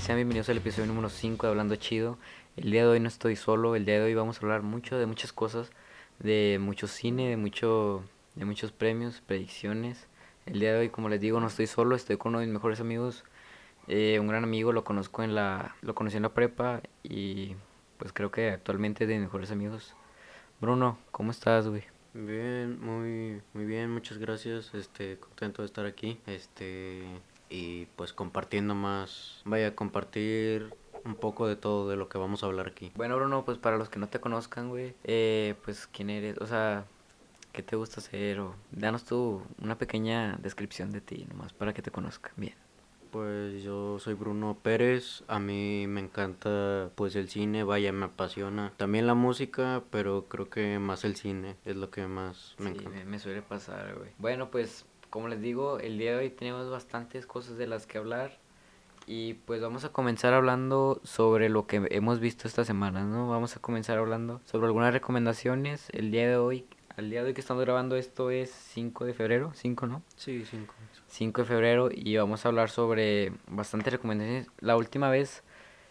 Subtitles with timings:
[0.00, 2.16] sean bienvenidos al episodio número 5 de Hablando Chido.
[2.56, 4.98] El día de hoy no estoy solo, el día de hoy vamos a hablar mucho
[4.98, 5.70] de muchas cosas,
[6.18, 8.02] de mucho cine, de, mucho,
[8.34, 10.06] de muchos premios, predicciones.
[10.46, 12.54] El día de hoy, como les digo, no estoy solo, estoy con uno de mis
[12.54, 13.24] mejores amigos,
[13.88, 17.54] eh, un gran amigo, lo conozco en la, lo conocí en la prepa y
[17.98, 19.94] pues creo que actualmente es de mis mejores amigos.
[20.62, 21.84] Bruno, ¿cómo estás, güey?
[22.14, 27.04] Bien, muy, muy bien, muchas gracias, este, contento de estar aquí, este,
[27.50, 30.72] y pues compartiendo más, vaya a compartir
[31.04, 32.92] un poco de todo de lo que vamos a hablar aquí.
[32.94, 36.46] Bueno, Bruno, pues para los que no te conozcan, güey, eh, pues quién eres, o
[36.46, 36.84] sea,
[37.52, 41.82] qué te gusta hacer, o danos tú una pequeña descripción de ti, nomás para que
[41.82, 42.54] te conozcan bien.
[43.10, 48.72] Pues yo soy Bruno Pérez, a mí me encanta pues el cine, vaya, me apasiona.
[48.76, 52.74] También la música, pero creo que más el cine es lo que más me Sí,
[52.74, 52.90] encanta.
[52.90, 54.10] me, me suele pasar, güey.
[54.18, 57.98] Bueno, pues como les digo, el día de hoy tenemos bastantes cosas de las que
[57.98, 58.38] hablar.
[59.06, 63.28] Y pues vamos a comenzar hablando sobre lo que hemos visto esta semana, ¿no?
[63.28, 65.88] Vamos a comenzar hablando sobre algunas recomendaciones.
[65.90, 66.66] El día de hoy,
[66.96, 70.02] al día de hoy que estamos grabando esto es 5 de febrero, 5, ¿no?
[70.16, 70.74] Sí, cinco.
[71.08, 74.46] 5 de febrero y vamos a hablar sobre bastantes recomendaciones.
[74.60, 75.42] La última vez,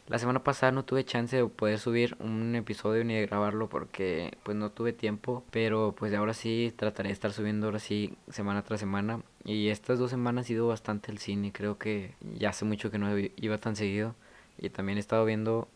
[0.09, 4.37] la semana pasada no tuve chance de poder subir un episodio ni de grabarlo porque
[4.43, 8.63] pues no tuve tiempo, pero pues ahora sí trataré de estar subiendo ahora sí semana
[8.63, 12.65] tras semana y estas dos semanas he ido bastante al cine, creo que ya hace
[12.65, 14.15] mucho que no iba tan seguido
[14.57, 15.67] y también he estado viendo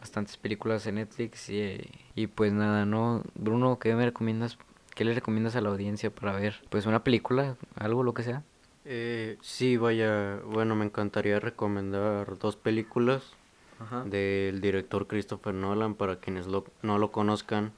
[0.00, 1.78] bastantes películas en Netflix y,
[2.14, 3.22] y pues nada, ¿no?
[3.34, 4.58] Bruno, ¿qué me recomiendas?
[4.94, 6.62] ¿Qué le recomiendas a la audiencia para ver?
[6.70, 8.42] Pues una película, algo, lo que sea.
[8.86, 13.34] Eh, sí, vaya, bueno, me encantaría recomendar dos películas
[13.84, 14.02] Ajá.
[14.04, 17.72] del director Christopher Nolan, para quienes lo- no lo conozcan,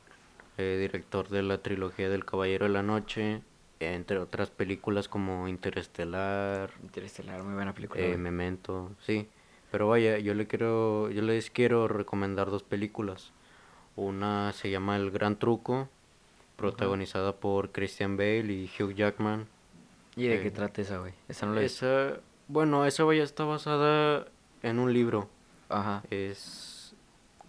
[0.58, 3.42] eh, director de la trilogía del Caballero de la Noche,
[3.80, 8.00] entre otras películas como Interestelar, Interestelar, muy buena película.
[8.00, 8.18] eh, güey.
[8.18, 9.28] Memento, sí.
[9.70, 13.32] Pero vaya, yo le quiero, yo les quiero recomendar dos películas.
[13.96, 15.88] Una se llama El Gran Truco,
[16.56, 19.46] protagonizada por Christian Bale y Hugh Jackman.
[20.16, 21.12] ¿Y de qué eh, trata esa, güey?
[21.28, 21.86] Esa no la he visto.
[21.86, 24.26] Esa, bueno, esa vaya está basada
[24.62, 25.28] en un libro.
[25.68, 26.02] Ajá.
[26.10, 26.94] Es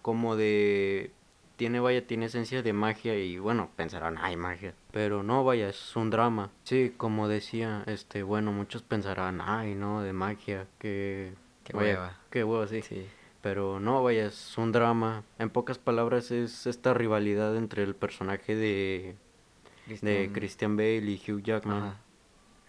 [0.02, 1.12] como de...
[1.56, 4.74] Tiene, vaya, tiene esencia de magia y bueno, pensarán, ay, magia.
[4.92, 6.50] Pero no, vaya, es un drama.
[6.62, 11.32] Sí, como decía, este, bueno, muchos pensarán, ay, no, de magia, que...
[11.64, 12.16] Qué vaya, hueva.
[12.30, 12.82] Qué hueva, sí.
[12.82, 13.06] Sí.
[13.42, 15.24] Pero no, vaya, es un drama.
[15.40, 19.16] En pocas palabras es esta rivalidad entre el personaje de,
[19.76, 21.82] de Christian- Christian Bale y Hugh Jackman.
[21.82, 21.96] Ajá.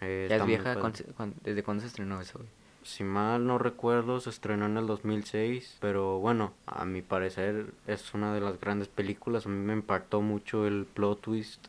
[0.00, 0.64] Eh, ¿Ya es vieja?
[0.64, 0.80] padre.
[0.80, 2.50] ¿Cuán- cuán- ¿Desde cuándo se estrenó eso, güey?
[2.82, 8.14] Si mal no recuerdo, se estrenó en el 2006, pero bueno, a mi parecer es
[8.14, 9.44] una de las grandes películas.
[9.46, 11.66] A mí me impactó mucho el plot twist,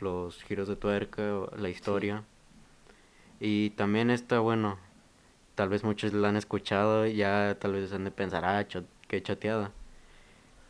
[0.00, 1.22] los giros de tuerca,
[1.56, 2.24] la historia.
[3.40, 4.78] Y también está, bueno,
[5.54, 9.22] tal vez muchos la han escuchado, ya tal vez han de pensar, ah, cho- qué
[9.22, 9.70] choteada.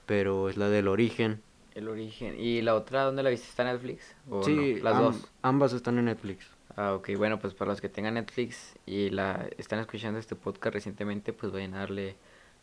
[0.07, 1.43] Pero es la del origen.
[1.75, 2.39] El origen.
[2.39, 3.49] ¿Y la otra dónde la viste?
[3.49, 4.15] ¿Está en Netflix?
[4.31, 4.85] ¿O sí, no?
[4.85, 5.33] Las am- dos.
[5.43, 6.47] ambas están en Netflix.
[6.81, 7.11] Ah, ok.
[7.17, 11.51] Bueno, pues para los que tengan Netflix y la están escuchando este podcast recientemente, pues
[11.51, 12.15] vayan a darle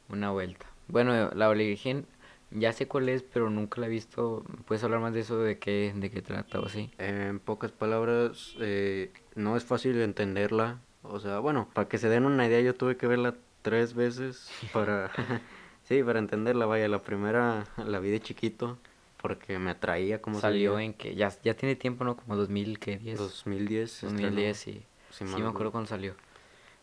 [0.08, 0.68] una vuelta.
[0.88, 2.06] Bueno, la origen
[2.50, 4.46] ya sé cuál es, pero nunca la he visto.
[4.68, 5.40] ¿Puedes hablar más de eso?
[5.40, 6.92] ¿De qué, de qué trata o así?
[6.98, 10.80] En pocas palabras, eh, no es fácil entenderla.
[11.04, 14.50] O sea, bueno, para que se den una idea, yo tuve que verla tres veces
[14.72, 15.12] para,
[15.84, 16.66] sí, para entenderla.
[16.66, 18.78] Vaya, la primera la vi de chiquito
[19.28, 20.86] porque me atraía como Salió salía.
[20.86, 22.16] en que ya, ya tiene tiempo, ¿no?
[22.16, 23.18] Como 2010.
[23.18, 23.92] 2010.
[23.92, 24.30] se estrenó.
[24.30, 24.84] 2010, sí.
[25.10, 26.14] Si Sí, me no- acuerdo cuando salió.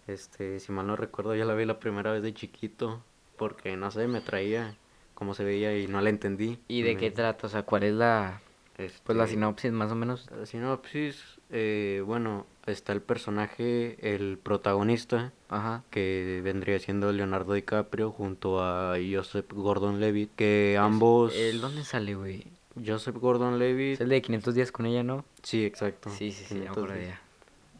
[0.08, 3.04] Este, si mal no recuerdo, yo la vi la primera vez de chiquito
[3.36, 4.74] porque no sé, me atraía
[5.14, 6.58] cómo se veía y no la entendí.
[6.68, 7.46] ¿Y de Me- qué trata?
[7.46, 8.40] O sea, ¿cuál es la,
[8.78, 10.28] este, pues la sinopsis, más o menos.
[10.36, 15.82] La sinopsis, eh, bueno, está el personaje, el protagonista, Ajá.
[15.90, 21.34] que vendría siendo Leonardo DiCaprio junto a Joseph Gordon-Levitt, que ambos...
[21.34, 22.46] ¿El dónde sale, güey?
[22.84, 23.94] Joseph Gordon-Levitt.
[23.94, 25.24] Es el de 510 con ella, ¿no?
[25.42, 26.10] Sí, exacto.
[26.10, 26.64] Sí, sí, sí,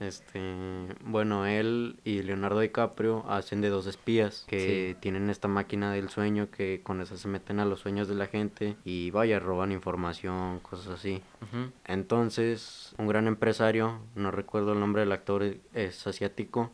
[0.03, 0.41] este,
[1.05, 4.99] bueno, él y Leonardo DiCaprio hacen de dos espías que Sí.
[5.01, 8.27] tienen esta máquina del sueño que con esa se meten a los sueños de la
[8.27, 11.23] gente y vaya, roban información, cosas así.
[11.85, 15.43] Entonces, un gran empresario, no recuerdo el nombre del actor,
[15.75, 16.71] es asiático,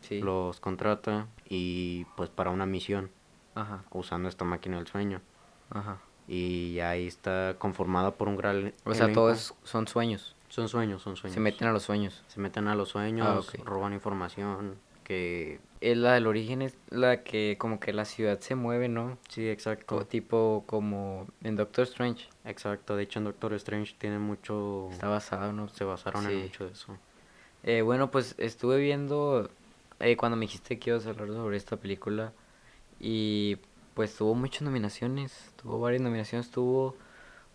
[0.00, 0.20] Sí.
[0.20, 3.10] los contrata y pues para una misión
[3.54, 5.20] Ajá, usando esta máquina del sueño.
[5.70, 5.98] ajá.
[6.28, 9.20] Y ahí está conformada por un gran O sea, elenco.
[9.22, 10.36] todos son sueños.
[10.50, 11.34] Son sueños, son sueños.
[11.34, 12.22] Se meten a los sueños.
[12.28, 15.60] Se meten a los sueños, Ah, roban información, que...
[15.80, 19.16] Es la del origen, es la que como que la ciudad se mueve, ¿no?
[19.28, 20.06] Sí, Co- exacto.
[20.06, 22.28] tipo como en Doctor Strange.
[22.44, 24.88] Exacto, de hecho en Doctor Strange tiene mucho...
[24.92, 25.68] Está basado, ¿no?
[25.68, 26.96] Se basaron en mucho de eso.
[27.62, 29.48] Eh, bueno, pues estuve viendo,
[30.00, 32.32] eh, cuando me dijiste que ibas a hablar sobre esta película,
[32.98, 33.56] Y
[33.94, 35.52] pues tuvo muchas nominaciones.
[35.62, 36.50] Tuvo varias nominaciones.
[36.50, 36.96] Tuvo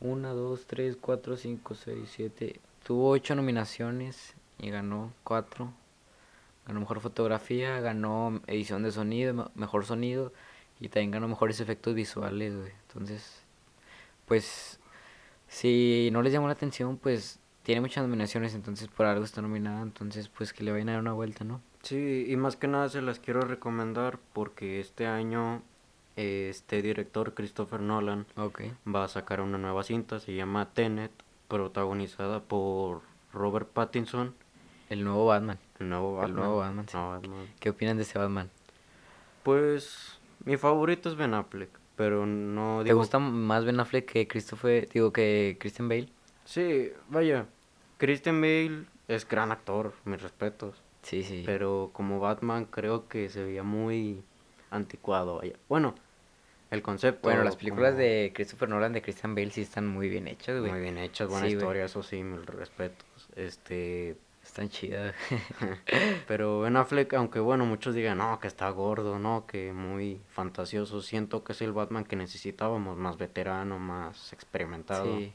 [0.01, 2.59] una, dos, tres, cuatro, cinco, seis, siete.
[2.85, 5.73] Tuvo ocho nominaciones y ganó cuatro.
[6.67, 10.31] Ganó mejor fotografía, ganó edición de sonido, mejor sonido
[10.79, 12.53] y también ganó mejores efectos visuales,
[12.87, 13.41] Entonces,
[14.27, 14.79] pues,
[15.47, 19.81] si no les llamó la atención, pues tiene muchas nominaciones, entonces por algo está nominada,
[19.81, 21.61] entonces pues que le vayan a dar una vuelta, ¿no?
[21.81, 25.63] Sí, y más que nada se las quiero recomendar porque este año
[26.15, 28.27] este director Christopher Nolan
[28.87, 31.11] va a sacar una nueva cinta, se llama Tenet,
[31.55, 34.35] protagonizada por Robert Pattinson.
[34.89, 35.57] El nuevo Batman.
[35.79, 36.29] El nuevo Batman.
[36.29, 38.49] El nuevo Batman, ¿Qué opinan de ese Batman?
[39.43, 42.93] Pues mi favorito es Ben Affleck, pero no digo...
[42.95, 46.09] ¿Te gusta más Ben Affleck que Christopher, digo, que Christian Bale?
[46.43, 47.45] Sí, vaya,
[47.97, 50.75] Christian Bale es gran actor, mis respetos.
[51.03, 51.43] Sí, sí.
[51.45, 54.21] Pero como Batman creo que se veía muy
[54.71, 55.41] anticuado.
[55.69, 55.95] Bueno,
[56.75, 57.21] el concepto.
[57.23, 60.71] Bueno, las películas de Christopher Nolan de Christian Bale sí están muy bien hechas, güey.
[60.71, 63.05] Muy bien hechas, buena historia, eso sí, mis respetos.
[63.35, 65.15] Este, están chidas.
[66.27, 71.01] Pero Ben Affleck, aunque bueno, muchos digan, no, que está gordo, no, que muy fantasioso,
[71.01, 75.17] siento que es el Batman que necesitábamos, más veterano, más experimentado.
[75.17, 75.33] Sí.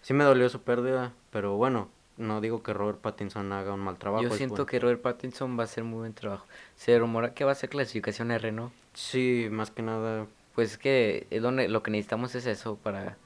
[0.00, 3.98] Sí me dolió su pérdida, pero bueno, no digo que Robert Pattinson haga un mal
[3.98, 4.22] trabajo.
[4.22, 6.46] Yo siento que Robert Pattinson va a hacer muy buen trabajo.
[6.76, 8.72] Se rumora que va a ser clasificación R, ¿no?
[8.92, 10.26] Sí, más que nada.
[10.54, 13.16] Pues es que es donde lo que necesitamos es eso para...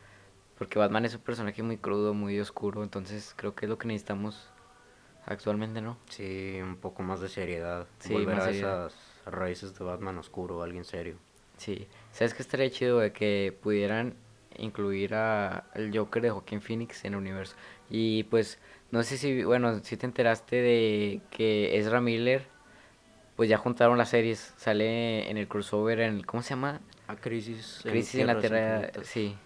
[0.59, 3.87] Porque Batman es un personaje muy crudo, muy oscuro, entonces creo que es lo que
[3.87, 4.51] necesitamos
[5.25, 5.97] actualmente, ¿no?
[6.09, 7.87] Sí, un poco más de seriedad.
[8.01, 8.95] Sí, Volver a esas
[9.27, 11.17] raíces de Batman oscuro, alguien serio.
[11.59, 14.15] Sí, ¿sabes qué estaría chido de que pudieran
[14.57, 17.57] incluir a el Joker de Joaquín Phoenix en el universo?
[17.91, 18.59] Y pues,
[18.91, 22.47] no sé si, bueno, si te enteraste de que Ezra Miller,
[23.37, 26.81] pues ya juntaron las series, sale en el crossover, en el, ¿cómo se llama?
[27.09, 27.81] A Crisis.
[27.83, 29.37] Crisis en, la Tierra, sí.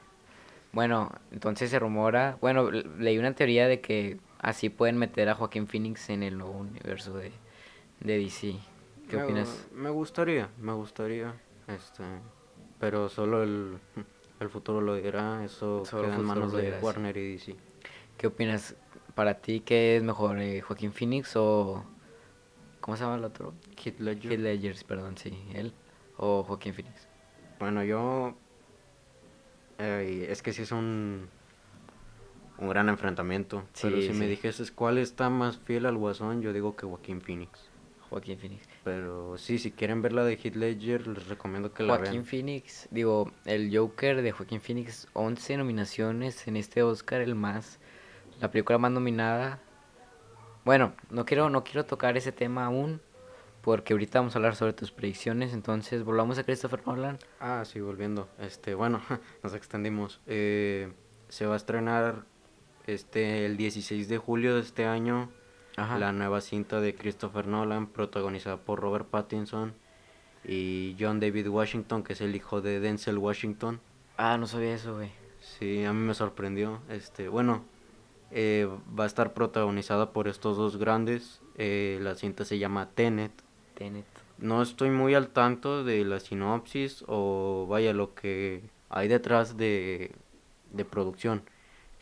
[0.73, 5.69] Bueno, entonces se rumora, bueno, leí una teoría de que así pueden meter a Joaquín
[5.69, 7.31] Phoenix en el nuevo universo de,
[8.01, 8.57] de DC.
[9.09, 9.69] ¿Qué opinas?
[9.73, 11.35] Me gustaría, me gustaría.
[11.69, 12.03] Este,
[12.81, 13.79] pero solo el,
[14.41, 15.45] el futuro lo dirá.
[15.45, 17.55] Eso queda en manos de Warner y DC.
[18.17, 18.75] ¿Qué opinas?
[19.15, 20.41] Para ti, ¿qué es mejor?
[20.41, 21.85] Eh, ¿Joaquín Phoenix o.
[22.81, 23.55] ¿Cómo se llama el otro?
[23.77, 24.33] Heath Ledger.
[24.33, 25.39] Heath Ledger, perdón, sí.
[25.55, 25.73] Él
[26.17, 27.12] o Joaquín Phoenix.
[27.63, 28.35] Bueno, yo.
[29.79, 31.29] Eh, es que sí es un
[32.59, 33.63] un gran enfrentamiento.
[33.81, 37.71] pero si me dijeses cuál está más fiel al Guasón, yo digo que Joaquín Phoenix.
[38.11, 38.69] Joaquín Phoenix.
[38.83, 42.07] Pero sí, si quieren ver la de Heath Ledger, les recomiendo que la vean.
[42.07, 47.79] Joaquín Phoenix, digo, el Joker de Joaquín Phoenix, 11 nominaciones en este Oscar, el más,
[48.41, 49.61] la película más nominada.
[50.65, 53.01] Bueno, no quiero, no quiero tocar ese tema aún,
[53.63, 57.19] porque ahorita vamos a hablar sobre tus predicciones, entonces volvamos a Christopher Nolan.
[57.41, 58.29] Ah, sí, volviendo.
[58.39, 59.01] Este, bueno,
[59.43, 60.21] nos extendimos.
[60.27, 60.93] Eh,
[61.29, 62.27] se va a estrenar
[62.87, 65.31] este el 16 de julio de este año
[65.77, 69.73] la nueva cinta de Christopher Nolan protagonizada por Robert Pattinson
[70.45, 73.81] y John David Washington que es el hijo de Denzel Washington
[74.19, 77.65] ah no sabía eso güey sí a mí me sorprendió este bueno
[78.31, 83.33] eh, va a estar protagonizada por estos dos grandes eh, la cinta se llama Tenet
[83.75, 84.05] Tenet
[84.39, 90.13] no estoy muy al tanto de la sinopsis o vaya lo que hay detrás de,
[90.73, 91.43] de producción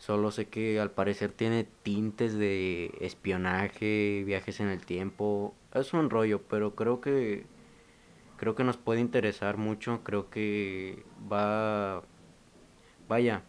[0.01, 5.53] Solo sé que al parecer tiene tintes de espionaje, viajes en el tiempo.
[5.75, 7.45] Es un rollo, pero creo que
[8.37, 10.01] creo que nos puede interesar mucho.
[10.03, 12.01] Creo que va
[13.07, 13.43] vaya,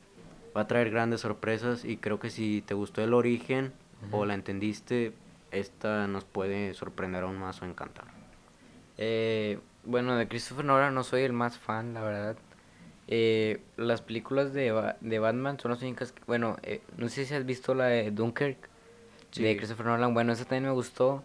[0.54, 3.72] va a traer grandes sorpresas y creo que si te gustó el origen
[4.10, 5.14] o la entendiste,
[5.52, 8.06] esta nos puede sorprender aún más o encantar.
[8.98, 12.36] Eh, bueno, de Christopher Nolan no soy el más fan, la verdad.
[13.08, 17.34] Eh, las películas de, de Batman son las únicas que, bueno, eh, no sé si
[17.34, 18.68] has visto la de Dunkirk
[19.34, 21.24] de Christopher Nolan, bueno, esa también me gustó,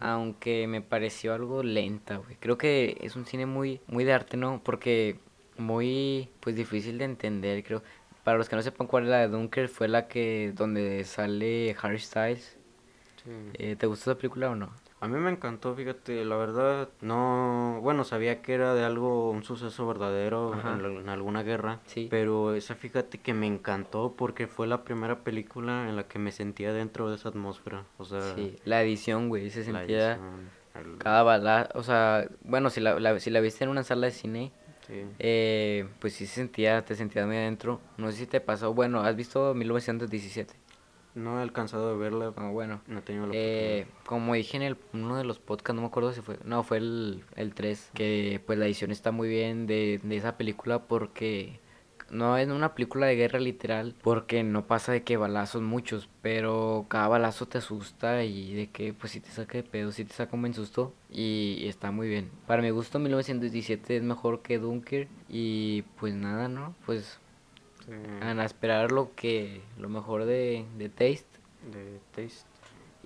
[0.00, 2.36] aunque me pareció algo lenta, güey.
[2.38, 4.62] Creo que es un cine muy, muy de arte, ¿no?
[4.62, 5.18] Porque
[5.56, 7.82] muy, pues difícil de entender, creo.
[8.24, 11.74] Para los que no sepan cuál es la de Dunkirk, fue la que, donde sale
[11.82, 12.57] Harry Styles.
[13.54, 14.70] Eh, ¿Te gustó esa película o no?
[15.00, 19.44] A mí me encantó, fíjate, la verdad, no, bueno, sabía que era de algo, un
[19.44, 22.08] suceso verdadero en, alguna guerra, sí.
[22.10, 26.32] pero esa fíjate que me encantó porque fue la primera película en la que me
[26.32, 28.34] sentía dentro de esa atmósfera, o sea...
[28.34, 30.18] Sí, la edición, güey, se sentía
[30.98, 34.52] cada bala, o sea, bueno, si la, si la viste en una sala de cine,
[35.20, 39.00] eh, pues sí se sentía, te sentías muy adentro, no sé si te pasó, bueno,
[39.02, 40.54] ¿has visto 1917?
[41.18, 42.32] No he alcanzado a verla.
[42.36, 42.80] Ah, bueno.
[42.86, 45.88] No he tenido la Eh, como dije en el, uno de los podcasts, no me
[45.88, 49.66] acuerdo si fue, no, fue el, el 3, que pues la edición está muy bien
[49.66, 51.60] de, de esa película porque
[52.10, 56.86] no es una película de guerra literal, porque no pasa de que balazos muchos, pero
[56.88, 60.14] cada balazo te asusta y de que pues si te saca de pedo, si te
[60.14, 62.30] saca un buen susto y, y está muy bien.
[62.46, 66.74] Para mi gusto 1917 es mejor que Dunker y pues nada, ¿no?
[66.86, 67.18] Pues
[67.96, 68.38] oportunidad.
[68.40, 71.26] a esperar lo que, lo mejor de, de Taste
[71.72, 72.46] De Taste.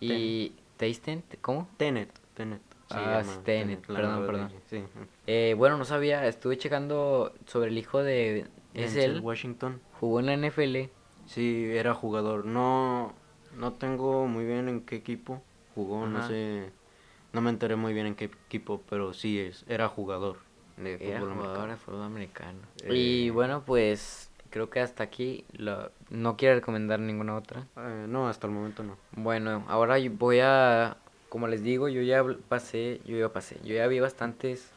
[0.00, 1.68] y Tasten, ¿cómo?
[1.76, 2.10] Tenet.
[2.34, 2.60] Tenet.
[2.90, 4.52] Ah, sí, Tenet, perdón, perdón.
[4.68, 4.82] Sí.
[5.26, 8.46] Eh, bueno, no sabía, estuve checando sobre el hijo de...
[8.74, 9.80] Es él, Washington.
[10.00, 10.90] jugó en la NFL.
[11.26, 12.44] Sí, era jugador.
[12.44, 13.14] No,
[13.56, 15.42] no tengo muy bien en qué equipo
[15.74, 16.70] jugó, no sé.
[17.32, 20.38] No me enteré muy bien en qué equipo, pero sí es, era jugador
[20.76, 21.72] de Era fútbol jugador americano.
[21.72, 22.58] de fútbol americano.
[22.84, 27.66] Eh, Y bueno, pues creo que hasta aquí lo- no quiero recomendar ninguna otra.
[27.76, 28.96] Eh, no, hasta el momento no.
[29.16, 30.96] Bueno, ahora voy a,
[31.28, 34.70] como les digo, yo ya pasé, yo ya pasé, yo ya vi bastantes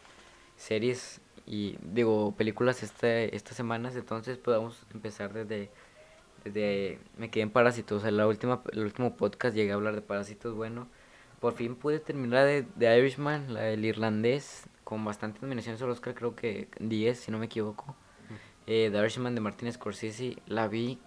[0.58, 5.70] series y digo películas este, estas semanas, entonces podemos empezar desde,
[6.44, 9.94] desde, me quedé en Parásitos, o sea, la última, el último podcast llegué a hablar
[9.96, 10.88] de Parásitos, bueno,
[11.40, 16.16] por fin pude terminar de, de Irishman, la del irlandés, con bastantes nominaciones al Oscar,
[16.16, 17.96] creo que 10, si no me equivoco.
[18.68, 21.00] Eh, The Irishman de Martin Scorsese, la vi,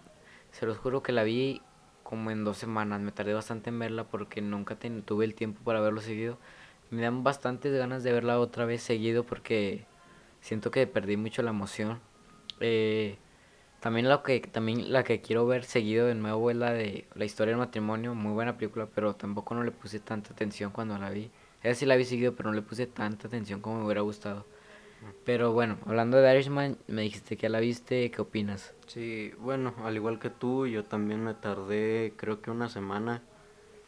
[0.53, 1.61] se los juro que la vi
[2.05, 5.81] como en dos semanas, me tardé bastante en verla porque nunca tuve el tiempo para
[5.81, 6.39] verlo seguido.
[6.91, 9.85] Me dan bastantes ganas de verla otra vez seguido porque
[10.41, 12.01] siento que perdí mucho la emoción.
[12.61, 13.19] Eh,
[13.81, 17.25] también la que también la que quiero ver seguido de nuevo es la de la
[17.25, 21.11] historia del matrimonio, muy buena película, pero tampoco no le puse tanta atención cuando la
[21.11, 21.31] vi.
[21.63, 24.47] Esa sí la vi seguido, pero no le puse tanta atención como me hubiera gustado.
[25.25, 28.75] Pero bueno, hablando de Irishman, me dijiste que ya la viste, ¿qué opinas?
[28.87, 33.23] Sí, bueno, al igual que tú, yo también me tardé creo que una semana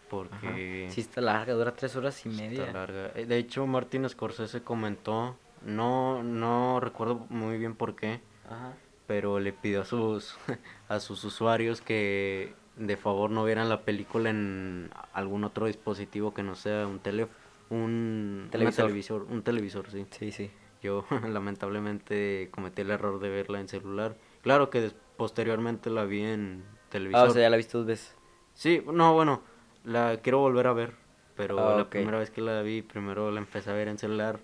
[0.08, 2.72] porque Sí está larga, dura tres horas y está media.
[2.72, 3.12] larga.
[3.14, 8.74] Eh, De hecho, Martin Scorsese comentó, no, no recuerdo muy bien por qué, Ajá.
[9.06, 10.36] pero le pidió a sus,
[10.88, 16.42] a sus usuarios que de favor no vieran la película en algún otro dispositivo que
[16.42, 17.34] no sea un teléfono,
[17.70, 18.86] un Televisor.
[18.86, 20.06] televisor, un televisor, sí.
[20.10, 20.50] Sí, sí.
[20.82, 24.16] Yo lamentablemente cometí el error de verla en celular.
[24.42, 27.20] Claro que posteriormente la vi en televisor.
[27.26, 28.14] Ah, o sea, ya la viste dos veces.
[28.54, 29.42] Sí, no, bueno,
[29.84, 30.94] la quiero volver a ver,
[31.36, 34.40] pero Ah, la primera vez que la vi, primero la empecé a ver en celular,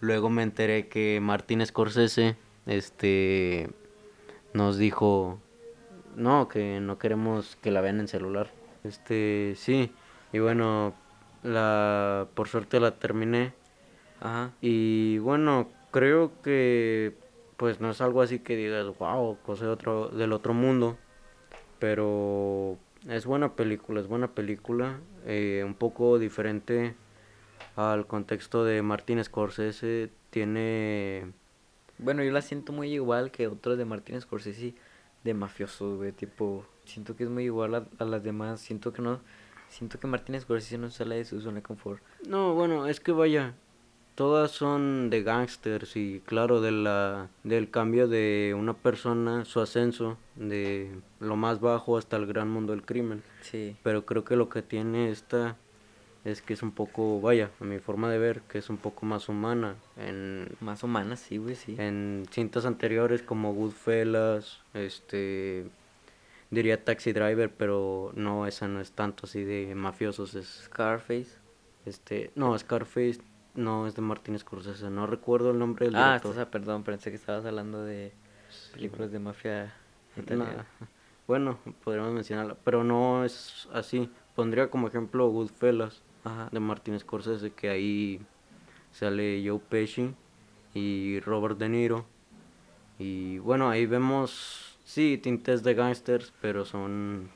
[0.00, 3.70] luego me enteré que Martín Scorsese, este,
[4.54, 5.38] nos dijo,
[6.16, 8.50] no, que no queremos que la vean en celular.
[8.84, 9.92] Este, sí,
[10.32, 10.94] y bueno,
[11.42, 13.52] la, por suerte la terminé,
[14.20, 14.52] Ajá.
[14.60, 17.16] y bueno, creo que
[17.56, 20.96] pues no es algo así que digas, wow, cosa de otro, del otro mundo.
[21.78, 22.78] Pero
[23.08, 25.00] es buena película, es buena película.
[25.28, 26.94] eh, un poco diferente
[27.76, 30.10] al contexto de Martin Scorsese.
[30.30, 31.32] Tiene...
[31.98, 34.74] Bueno, yo la siento muy igual que otros de Martin Scorsese
[35.24, 36.12] de mafiosos, güey.
[36.12, 38.60] Tipo, siento que es muy igual a, a las demás.
[38.60, 39.20] Siento que no.
[39.68, 42.02] Siento que Martin Scorsese no sale de su zona de confort.
[42.26, 43.54] No, bueno, es que vaya,
[44.18, 50.18] todas son de gangsters y claro, de la, del cambio de una persona, su ascenso
[50.34, 53.22] de lo más bajo hasta el gran mundo del crimen.
[53.42, 53.76] Sí.
[53.84, 55.56] Pero creo que lo que tiene esta
[56.24, 59.06] es que es un poco, vaya, a mi forma de ver, que es un poco
[59.06, 59.76] más humana.
[59.96, 61.76] En, Más humanas, sí, güey, sí.
[61.78, 65.64] en cintas anteriores como Goodfellas, este,
[66.50, 71.38] diría Taxi Driver, pero no, esa no es tanto así de mafiosos, es, Scarface.
[71.86, 73.20] este, no, Scarface
[73.58, 76.30] no es de Martin Scorsese, no recuerdo el nombre del Ah, director.
[76.32, 78.12] estás, perdón, pensé que estabas hablando de
[78.72, 79.74] películas de mafia
[80.16, 80.64] italiana.
[81.26, 84.10] bueno, podríamos mencionarla, pero no es así.
[84.34, 86.02] Pondría como ejemplo Goodfellas.
[86.24, 86.48] Ajá.
[86.50, 88.20] de Martin Scorsese que ahí
[88.90, 90.12] sale Joe Pesci
[90.74, 92.04] y Robert De Niro
[92.98, 97.30] y bueno ahí vemos sí tintes de gangsters pero son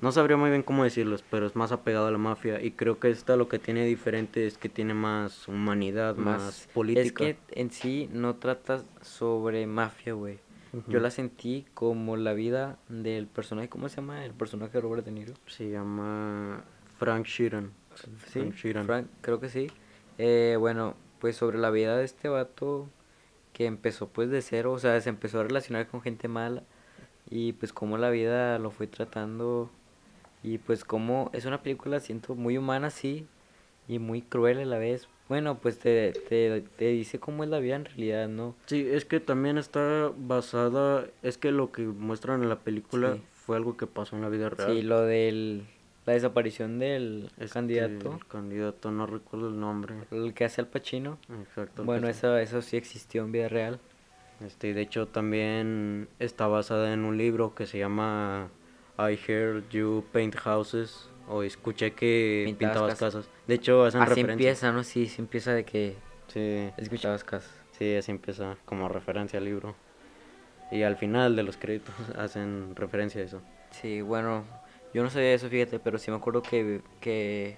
[0.00, 2.98] no sabría muy bien cómo decirlos pero es más apegado a la mafia y creo
[2.98, 7.36] que esta lo que tiene diferente es que tiene más humanidad más, Más política Es
[7.36, 10.38] que en sí no tratas sobre mafia, güey.
[10.86, 14.24] Yo la sentí como la vida del personaje, ¿cómo se llama?
[14.24, 15.32] El personaje de Robert De Niro.
[15.46, 16.62] se llama
[16.98, 18.86] Frank Sheeran Sí, Frank Sheeran.
[18.86, 19.68] Frank, creo que sí.
[20.18, 22.88] Eh, bueno, pues sobre la vida de este vato
[23.52, 26.62] que empezó pues de cero, o sea, se empezó a relacionar con gente mala
[27.30, 29.70] y pues cómo la vida lo fue tratando
[30.42, 33.26] y pues como es una película siento muy humana sí
[33.88, 35.08] y muy cruel a la vez.
[35.28, 38.54] Bueno, pues te, te, te dice cómo es la vida en realidad, ¿no?
[38.66, 43.22] Sí, es que también está basada, es que lo que muestran en la película Sí.
[43.34, 44.72] fue algo que pasó en la vida real.
[44.72, 45.66] Sí, lo del...
[46.06, 49.94] La desaparición del Este, candidato, El candidato, no recuerdo el nombre.
[50.10, 51.18] el que hace al Pacino.
[51.42, 51.84] Exacto.
[51.84, 53.78] Bueno, eso, eso sí existió en vida real.
[54.46, 58.48] Este, de hecho también está basada en un libro que se llama
[58.98, 63.14] I Heard You Paint Houses o escuché que Pintabas pintabas casas.
[63.26, 63.30] casas.
[63.46, 64.32] De hecho hacen Así referencia.
[64.32, 64.82] empieza, ¿no?
[64.84, 65.94] Sí, sí empieza de que
[66.28, 67.50] Sí, escuchabas casas.
[67.78, 69.74] sí, así empieza como referencia al libro.
[70.70, 73.40] Y al final de los créditos hacen referencia a eso.
[73.70, 74.44] Sí, bueno,
[74.94, 77.56] yo no sabía eso, fíjate, pero sí me acuerdo que, que,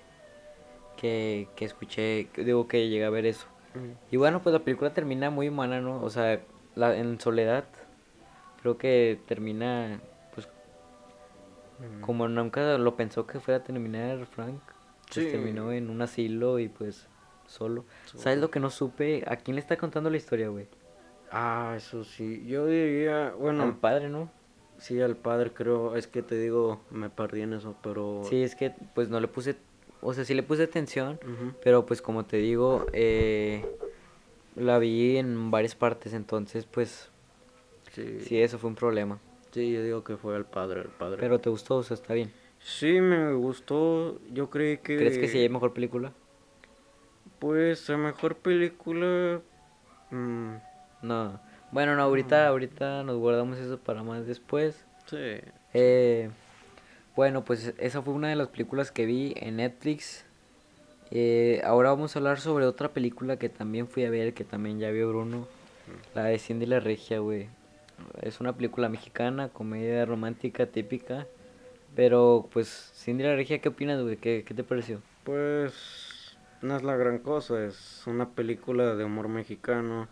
[0.97, 3.47] que, que escuché, digo que llegué a ver eso.
[4.11, 6.03] Y bueno, pues la película termina muy humana, ¿no?
[6.03, 6.41] O sea,
[6.75, 7.65] la, en soledad,
[8.63, 10.01] creo que termina,
[11.81, 12.01] Mm.
[12.03, 14.61] como nunca lo pensó que fuera a terminar Frank,
[15.13, 15.31] pues Sí.
[15.33, 17.07] terminó en un asilo y pues
[17.47, 17.85] solo.
[18.17, 19.25] ¿Sabes lo que no supe?
[19.27, 20.69] ¿A quién le está contando la historia, güey?
[21.31, 22.45] Ah, eso sí.
[22.47, 24.31] Yo diría, bueno, Al padre, ¿no?
[24.79, 28.55] sí al padre creo, es que te digo, me perdí en eso, pero Sí, es
[28.57, 29.57] que pues no le puse,
[30.01, 31.19] o sea, sí le puse atención,
[31.63, 33.65] pero pues como te digo, eh,
[34.57, 37.11] la vi en varias partes, entonces pues
[37.93, 39.21] sí, sí, eso fue un problema.
[39.51, 41.19] Sí, yo digo que fue al padre, el padre.
[41.21, 42.33] Pero te gustó, o sea, está bien.
[42.59, 44.21] Sí, me gustó.
[44.33, 44.97] Yo creí que.
[44.97, 46.13] ¿Crees que hay mejor película?
[47.39, 49.41] Pues la mejor película.
[50.11, 50.55] mm,
[51.03, 51.41] No.
[51.73, 54.85] Bueno, no, ahorita, ahorita nos guardamos eso para más después.
[55.07, 55.37] sí.
[55.73, 56.31] Eh,
[57.15, 60.25] bueno, pues esa fue una de las películas que vi en Netflix.
[61.13, 64.79] Eh, ahora vamos a hablar sobre otra película que también fui a ver, que también
[64.79, 65.47] ya vio Bruno.
[66.15, 67.49] La de Cindy la Regia, güey.
[68.23, 71.27] Es una película mexicana, comedia romántica típica.
[71.95, 74.17] Pero, pues, Cindy la Regia, ¿qué opinas, güey?
[74.17, 75.03] ¿Qué, ¿Qué te pareció?
[75.25, 76.37] Pues.
[76.63, 80.09] No es la gran cosa, es una película de humor mexicano.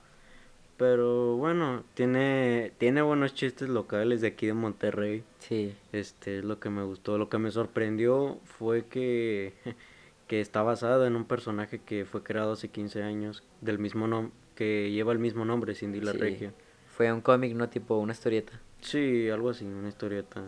[0.78, 5.24] Pero bueno, tiene, tiene buenos chistes locales de aquí de Monterrey.
[5.40, 7.18] Sí, Este es lo que me gustó.
[7.18, 9.54] Lo que me sorprendió fue que,
[10.28, 14.32] que está basada en un personaje que fue creado hace 15 años, del mismo nombre,
[14.54, 16.18] que lleva el mismo nombre, Cindy la sí.
[16.18, 16.52] Regia.
[16.98, 17.68] Fue un cómic, ¿no?
[17.68, 18.54] Tipo una historieta.
[18.80, 20.42] Sí, algo así, una historieta.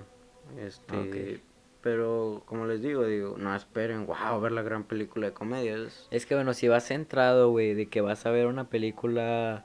[0.59, 0.97] Este,
[1.37, 1.41] Ok.
[1.81, 5.77] pero como les digo, digo, no esperen, wow, ver la gran película de comedia.
[5.77, 9.65] Es, Es que bueno, si vas centrado, güey, de que vas a ver una película,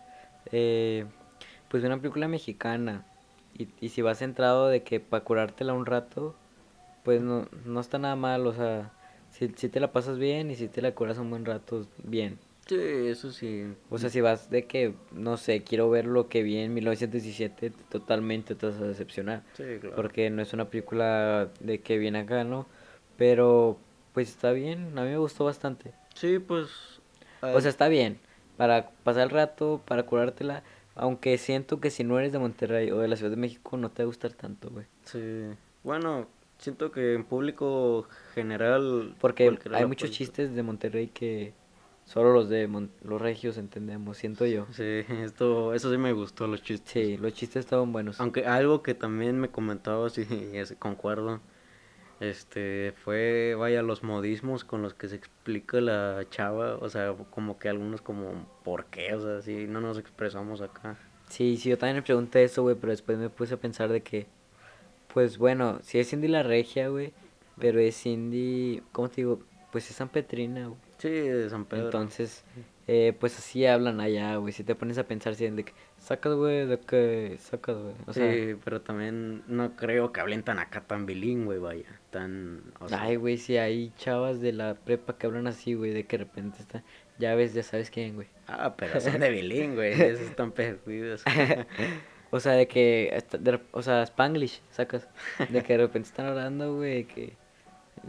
[0.52, 1.08] eh,
[1.70, 3.04] pues una película mexicana,
[3.58, 6.36] y, y si vas centrado de que para curártela un rato,
[7.02, 8.92] pues no, no está nada mal, o sea,
[9.32, 12.38] si, si te la pasas bien y si te la curas un buen rato, bien.
[12.66, 13.66] Sí, eso sí.
[13.90, 17.72] O sea, si vas de que, no sé, quiero ver lo que vi en 1917,
[17.90, 19.44] totalmente te vas a decepcionar.
[19.54, 19.96] Sí, claro.
[19.96, 22.68] Porque no es una película de que viene acá, ¿no?
[23.18, 23.78] Pero,
[24.14, 25.94] pues está bien, a mí me gustó bastante.
[26.14, 26.70] Sí, pues.
[27.42, 28.20] O sea, está bien.
[28.58, 30.64] Para pasar el rato, para curártela.
[30.96, 33.92] Aunque siento que si no eres de Monterrey o de la Ciudad de México, no
[33.92, 34.86] te va a gustar tanto, güey.
[35.04, 35.50] sí.
[35.84, 39.16] Bueno, siento que en público general.
[39.20, 41.54] Porque hay muchos chistes de Monterrey que
[42.06, 44.66] solo los de Mon- los regios entendemos, siento yo.
[44.72, 46.92] Sí, esto, eso sí me gustó, los chistes.
[46.92, 48.20] Sí, los chistes estaban buenos.
[48.22, 51.42] Aunque algo que también me comentaba, sí, y es- concuerdo,
[52.20, 57.60] este, fue, vaya, los modismos con los que se explica la chava, o sea, como
[57.60, 59.14] que algunos como, ¿por qué?
[59.14, 60.98] O sea, si no nos expresamos acá.
[61.30, 64.02] Sí, sí, yo también me pregunté eso, güey, pero después me puse a pensar de
[64.02, 64.28] que,
[65.14, 67.14] pues bueno, si es Cindy la Regia, güey,
[67.60, 69.40] pero es Cindy, ¿cómo te digo?
[69.72, 70.80] Pues es San Petrina, güey.
[71.06, 71.86] Sí, de San Pedro.
[71.86, 72.44] Entonces,
[72.88, 74.52] eh, pues así hablan allá, güey.
[74.54, 77.94] Si te pones a pensar, si de que sacas, güey, de que sacas, güey.
[78.08, 82.64] O sea, sí, pero también no creo que hablen tan acá, tan bilingüe, vaya, tan,
[82.80, 86.06] o sea, ay, güey, si hay chavas de la prepa que hablan así, güey, de
[86.06, 86.84] que de repente están,
[87.20, 88.28] ya ves, ya sabes quién, güey.
[88.48, 91.24] ah, pero son de bilingüe, esos están perdidos.
[92.32, 95.08] O sea, de que, de o sea, Spanglish, sacas.
[95.48, 97.38] De que de repente están hablando, güey, que...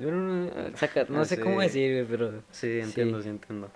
[0.01, 1.67] yo no- Saca, no sé cómo Sí.
[1.67, 2.43] decir, pero...
[2.51, 3.71] Sí, entiendo, sí, entiendo.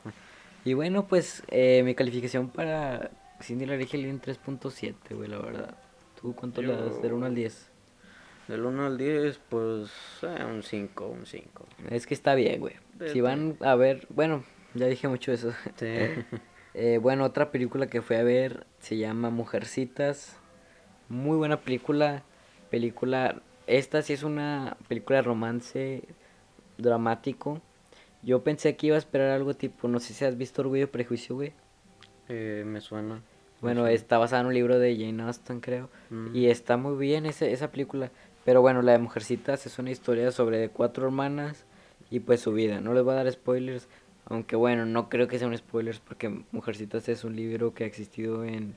[0.65, 3.11] Y bueno, pues, eh, mi calificación para
[3.43, 5.75] Cindy la Regia un 3.7, güey, la verdad.
[6.21, 7.01] ¿Tú cuánto le das?
[7.01, 7.69] Del 1 al 10.
[8.49, 9.91] Del 1 al 10, pues,
[10.23, 11.67] eh, un 5, un 5.
[11.91, 12.75] Es que está bien, güey.
[12.99, 15.53] Sí, Si van a ver, bueno, ya dije mucho eso.
[15.77, 15.87] Sí.
[16.73, 20.37] Eh, bueno, otra película que fui a ver se llama Mujercitas.
[21.09, 22.23] Muy buena película.
[22.71, 26.03] Película, esta sí es una película de romance
[26.79, 27.61] dramático.
[28.23, 30.87] Yo pensé que iba a esperar algo tipo, no sé si has visto Orgullo y
[30.87, 31.53] Prejuicio, güey.
[32.29, 33.23] Eh, me suena.
[33.61, 35.91] Bueno, está basada en un libro de Jane Austen, creo.
[36.11, 36.35] Mm.
[36.35, 38.11] Y está muy bien esa, esa película.
[38.45, 41.65] Pero bueno, la de Mujercitas es una historia sobre cuatro hermanas
[42.11, 42.81] y pues su vida.
[42.81, 43.89] No les voy a dar spoilers,
[44.27, 48.45] aunque bueno, no creo que sean spoilers porque Mujercitas es un libro que ha existido
[48.45, 48.75] en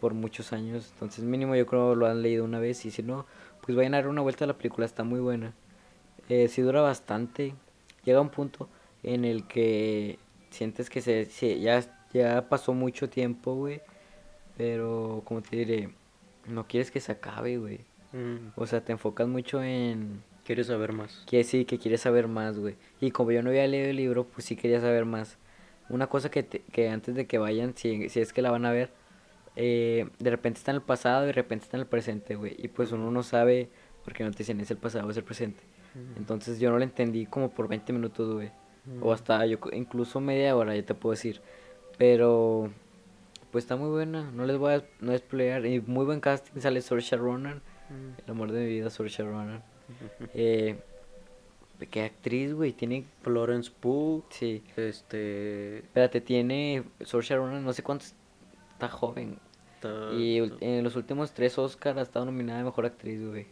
[0.00, 0.90] por muchos años.
[0.94, 3.26] Entonces mínimo yo creo lo han leído una vez y si no,
[3.70, 5.54] pues vayan a dar una vuelta a la película, está muy buena.
[6.28, 7.54] Eh, sí dura bastante.
[8.04, 8.68] Llega un punto
[9.04, 10.18] en el que
[10.50, 11.80] sientes que se, se- ya,
[12.12, 13.80] ya pasó mucho tiempo, güey.
[14.56, 15.90] Pero, como te diré,
[16.48, 17.78] no quieres que se acabe, güey.
[18.12, 21.22] Mm, O sea, te enfocas mucho en ¿Quieres saber más?
[21.26, 22.74] que sí, que quieres saber más, güey.
[23.00, 25.38] Y como yo no había leído el libro, pues sí quería saber más.
[25.88, 28.64] Una cosa que, te- que antes de que vayan, si, si es que la van
[28.66, 28.90] a ver,
[29.56, 32.54] eh, de repente está en el pasado y de repente está en el presente, güey.
[32.58, 33.68] Y pues uno no sabe,
[34.04, 35.62] porque no te dicen es el pasado o es el presente.
[36.16, 38.50] Entonces yo no lo entendí como por 20 minutos, güey.
[39.02, 41.40] O hasta yo incluso media hora, ya te puedo decir.
[41.98, 42.70] Pero
[43.50, 45.66] pues está muy buena, no les voy a no spoilear.
[45.66, 47.60] Y muy buen casting, sale Saoirse Ronan,
[47.90, 48.20] Mm.
[48.24, 49.62] el amor de mi vida, Saoirse Ronan.
[50.34, 50.76] Eh,
[51.90, 55.78] qué actriz, güey, tiene Florence Pugh, sí, este...
[55.78, 58.14] espérate, tiene Saoirse Ronan, no sé cuántos
[58.80, 59.38] está joven.
[60.16, 63.46] Y en los últimos tres Oscars ha estado nominada a mejor actriz, güey.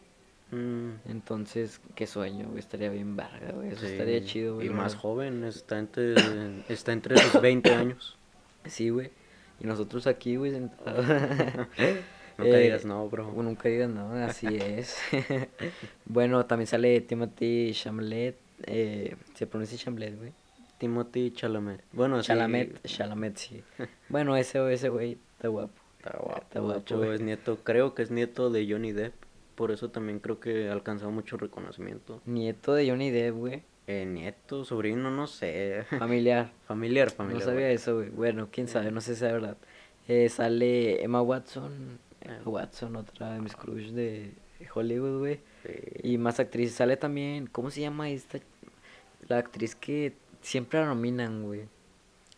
[0.50, 3.68] Mm, Entonces, qué sueño, güey, estaría bien verga, güey.
[3.68, 4.66] Eso sí, estaría chido, güey.
[4.66, 6.14] Y más joven, está entre,
[6.68, 8.16] está entre sus 20 años.
[8.64, 9.10] Sí, güey.
[9.60, 11.06] Y nosotros aquí, güey, sentados.
[11.06, 11.68] Nunca
[12.40, 13.32] Eh, digas no, bro.
[13.42, 14.96] Nunca digas no, así es.
[16.04, 18.36] bueno, también sale Timothy Chalamet.
[18.64, 20.32] Eh, se pronuncia Chalamet, güey.
[20.78, 21.82] Timothy Chalamet.
[21.92, 23.62] Bueno, sí, Chalamet, Chalamet, sí.
[24.08, 25.72] bueno, ese o ese güey está guapo.
[25.98, 26.38] Está guapo.
[26.40, 29.14] Está guapo, es nieto, creo que es nieto de Johnny Depp.
[29.54, 32.22] Por eso también creo que ha alcanzado mucho reconocimiento.
[32.26, 33.62] Nieto de Johnny Depp, güey.
[33.88, 35.84] Eh, nieto, sobrino, no sé.
[35.98, 36.52] Familiar.
[36.68, 37.42] familiar, No familiar.
[37.44, 37.74] sabía güey.
[37.74, 38.10] eso, güey.
[38.10, 39.56] Bueno, quién sabe, no sé si es verdad.
[40.06, 41.98] Eh, sale Emma Watson.
[42.20, 42.40] Emma Eh.
[42.44, 44.32] Watson, otra de mis crush de
[44.74, 45.40] Hollywood, güey.
[45.66, 45.72] Sí.
[46.12, 46.76] Y más actrices.
[46.76, 48.38] Sale también, ¿cómo se llama esta?
[49.26, 51.62] La actriz que siempre la nominan, güey.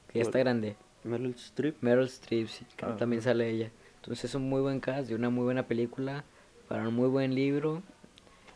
[0.09, 0.77] Que ya está grande.
[1.05, 1.77] Meryl Streep.
[1.81, 3.71] Meryl Streep, sí, que Ah, también sale ella.
[3.97, 6.25] Entonces es un muy buen cast de una muy buena película,
[6.69, 7.83] para un muy buen libro.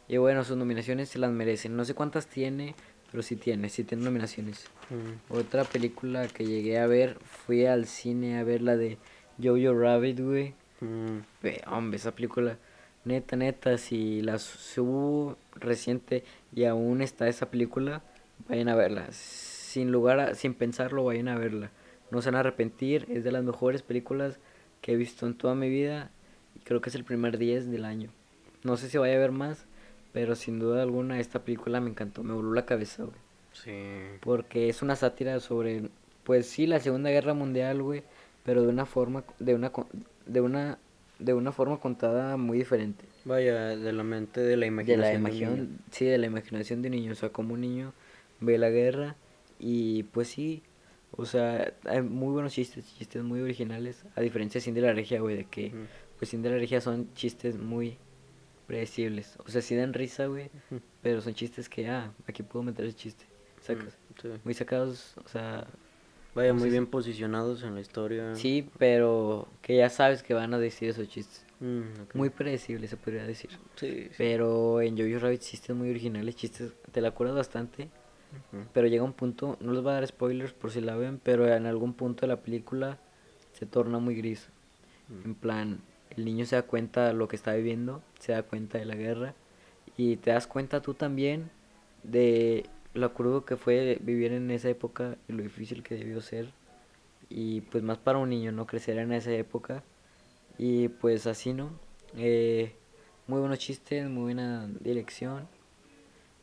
[0.08, 1.76] Y bueno, sus nominaciones se las merecen.
[1.76, 2.74] No sé cuántas tiene,
[3.10, 4.66] pero sí tiene, sí tiene nominaciones.
[4.90, 5.32] Mm.
[5.32, 8.98] Otra película que llegué a ver, fui al cine a ver la de
[9.42, 10.54] Jojo Rabbit, güey.
[10.80, 11.20] Mm.
[11.70, 12.58] Hombre, esa película,
[13.04, 18.02] neta, neta, si la subo reciente y aún está esa película,
[18.48, 19.06] vayan a verla.
[19.12, 21.70] Sin lugar a, sin pensarlo, vayan a verla.
[22.10, 24.38] No se van a arrepentir, es de las mejores películas
[24.80, 26.10] que he visto en toda mi vida
[26.54, 28.10] y creo que es el primer 10 del año.
[28.62, 29.66] No sé si vaya a ver más,
[30.12, 33.16] pero sin duda alguna esta película me encantó, me voló la cabeza, güey.
[33.52, 33.72] Sí.
[34.20, 35.88] Porque es una sátira sobre,
[36.24, 38.02] pues sí, la Segunda Guerra Mundial, güey,
[38.44, 39.72] pero de una forma, de una,
[40.26, 40.78] de una,
[41.18, 43.04] de una forma contada muy diferente.
[43.24, 45.00] Vaya, de la mente de la imaginación.
[45.00, 45.28] la de niño.
[45.28, 47.92] imaginación, sí, de la imaginación de un niño, o sea, como un niño
[48.40, 49.16] ve la guerra
[49.58, 50.62] y pues sí,
[51.12, 55.20] o sea, hay muy buenos chistes, chistes muy originales, a diferencia de Cindy la Regia,
[55.20, 55.72] güey, de que,
[56.18, 57.96] pues Cindy la Regia son chistes muy
[58.66, 60.50] predecibles, o sea, sí dan risa, güey,
[61.02, 63.24] pero son chistes que, ah, aquí puedo meter ese chiste,
[63.60, 64.28] sacas, sí.
[64.42, 65.66] muy sacados, o sea,
[66.34, 68.34] Vaya, muy bien si- posicionados en la historia.
[68.34, 71.44] Sí, pero que ya sabes que van a decir esos chistes.
[71.60, 71.82] Mm.
[72.14, 73.50] Muy predecible, se podría decir.
[73.76, 74.10] Sí, sí.
[74.18, 77.88] Pero en Jojo Rabbit chistes muy originales, chistes, te la acuerdas bastante.
[78.72, 81.46] Pero llega un punto, no les voy a dar spoilers por si la ven, pero
[81.52, 82.98] en algún punto de la película
[83.52, 84.48] se torna muy gris.
[85.24, 85.80] En plan,
[86.16, 88.94] el niño se da cuenta de lo que está viviendo, se da cuenta de la
[88.94, 89.34] guerra
[89.96, 91.50] y te das cuenta tú también
[92.02, 96.48] de lo crudo que fue vivir en esa época y lo difícil que debió ser.
[97.28, 98.66] Y pues más para un niño, ¿no?
[98.66, 99.82] Crecer en esa época.
[100.58, 101.70] Y pues así, ¿no?
[102.16, 102.74] Eh,
[103.26, 105.48] muy buenos chistes, muy buena dirección,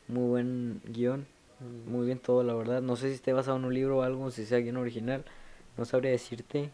[0.08, 1.26] muy buen guion.
[1.86, 2.82] Muy bien todo, la verdad.
[2.82, 5.24] No sé si esté basado en un libro o algo, si sea guion original,
[5.76, 6.70] no sabría decirte.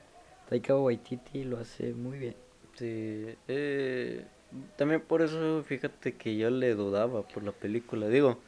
[0.48, 2.34] Taika Waititi lo hace muy bien.
[2.74, 4.24] Sí, eh,
[4.76, 8.08] también por eso fíjate que yo le dudaba por la película.
[8.08, 8.38] Digo,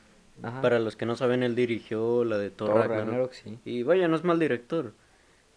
[0.42, 0.62] Ajá.
[0.62, 3.33] para los que no saben, él dirigió la de Thor, Ragnarok.
[3.33, 3.59] Sí.
[3.64, 4.92] Y vaya, no es mal director.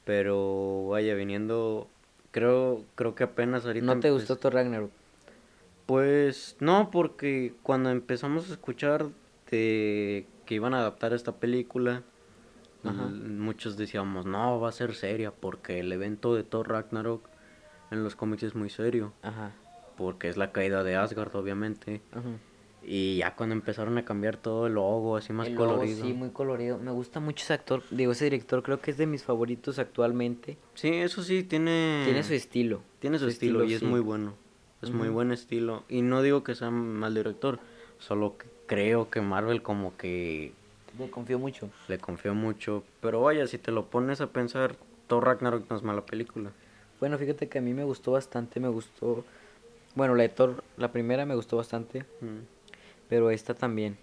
[0.06, 1.88] Pero vaya, viniendo,
[2.32, 3.86] creo, creo que apenas ahorita...
[3.86, 4.92] ¿No te gustó Thor Ragnarok?
[5.86, 9.08] Pues no, porque cuando empezamos a escuchar
[9.50, 12.04] de que iban a adaptar esta película,
[12.84, 13.08] Ajá.
[13.08, 17.28] muchos decíamos, no, va a ser seria, porque el evento de Thor Ragnarok
[17.90, 19.52] en los cómics es muy serio, Ajá.
[19.98, 22.02] porque es la caída de Asgard, obviamente.
[22.12, 22.30] Ajá.
[22.86, 26.06] Y ya cuando empezaron a cambiar todo el logo, así más El logo, colorido.
[26.06, 26.78] sí, muy colorido.
[26.78, 30.60] Me gusta mucho ese actor, digo, ese director, creo que es de mis favoritos actualmente.
[30.76, 32.04] Sí, eso sí, tiene...
[32.06, 32.84] Tiene su estilo.
[33.00, 34.36] Tiene su, estilo, y es muy bueno.
[34.84, 35.84] Es muy buen estilo.
[35.90, 37.60] Y no digo que sea mal director,
[37.98, 40.54] solo que creo que Marvel como que
[41.00, 41.70] Le confío mucho.
[41.88, 42.84] le confió mucho.
[43.02, 44.76] Pero vaya, si te lo pones a pensar,
[45.08, 46.52] Thor Ragnarok no es mala película.
[47.00, 49.26] Bueno, fíjate que a mí me gustó bastante, me gustó...
[49.96, 52.40] Bueno, la de Thor la primera me gustó bastante, Mm.
[53.10, 53.98] pero esta también.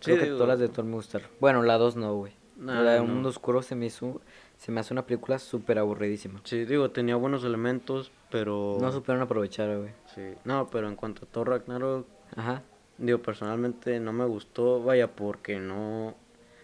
[0.00, 1.28] Sí, Creo que digo- todas las de Thor me gustaron.
[1.40, 2.32] Bueno, la 2 no, güey.
[2.56, 3.04] Nah, la de no.
[3.04, 4.20] Un Mundo Oscuro se me hizo,
[4.58, 6.40] se me hace una película súper aburridísima.
[6.44, 8.76] Sí, digo, tenía buenos elementos, pero...
[8.80, 9.90] No supieron aprovechar, güey.
[10.14, 12.62] Sí, no, pero en cuanto a Thor Ragnarok, Ajá.
[12.98, 16.14] Digo, personalmente no me gustó, vaya, porque no...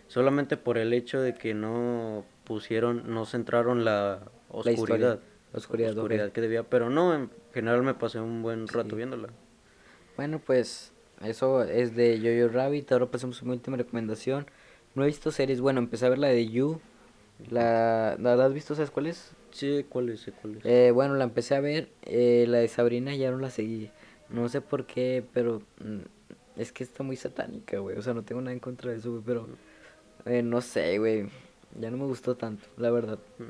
[0.08, 5.20] Solamente por el hecho de que no pusieron, no centraron la oscuridad.
[5.52, 8.96] La oscuridad, oscuridad que debía, pero no, en general me pasé un buen rato Sí.
[8.96, 9.28] viéndola.
[10.16, 10.92] Bueno, pues
[11.24, 12.90] eso es de Jojo Rabbit.
[12.92, 14.46] Ahora pasamos a mi última recomendación.
[14.94, 15.60] No he visto series.
[15.60, 16.80] Bueno, empecé a ver la de You.
[17.48, 18.74] La, ¿la has visto?
[18.74, 19.32] ¿Sabes cuál es?
[19.50, 20.30] Sí, ¿cuál es?
[20.42, 20.64] ¿Cuál es?
[20.64, 21.88] Eh, bueno, la empecé a ver.
[22.02, 23.90] eh, la de Sabrina ya no la seguí.
[24.28, 26.00] No sé por qué, pero mm,
[26.56, 27.96] es que está muy satánica, güey.
[27.98, 29.22] O sea, no tengo nada en contra de eso, güey.
[29.24, 29.48] Pero
[30.26, 31.28] eh, no sé, güey.
[31.80, 33.18] Ya no me gustó tanto, la verdad.
[33.38, 33.44] Mm,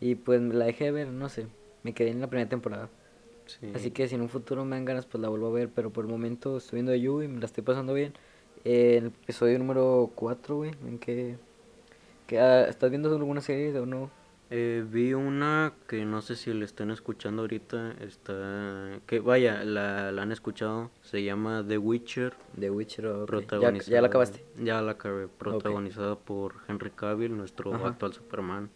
[0.00, 1.46] Y pues la dejé de ver, no sé.
[1.82, 2.88] Me quedé en la primera temporada.
[3.46, 3.68] sí.
[3.74, 5.70] Así que si en un futuro me dan ganas, pues la vuelvo a ver.
[5.70, 8.14] Pero por el momento estoy viendo You y me la estoy pasando bien.
[8.64, 10.72] Eh, el episodio número 4, güey.
[10.86, 11.38] ¿En qué?
[12.26, 14.10] qué- ah, ¿Estás viendo alguna serie o no?
[14.48, 19.00] Eh, vi una que no sé si la están escuchando ahorita, está...
[19.06, 22.34] Que vaya, la, la han escuchado, se llama The Witcher.
[22.58, 23.06] The Witcher.
[23.08, 23.20] ok.
[23.22, 24.44] ¿Ya, protagonizada ya la acabaste?
[24.62, 27.88] Ya la acabé, protagonizada por Henry Cavill, nuestro Ajá.
[27.88, 28.70] actual Superman.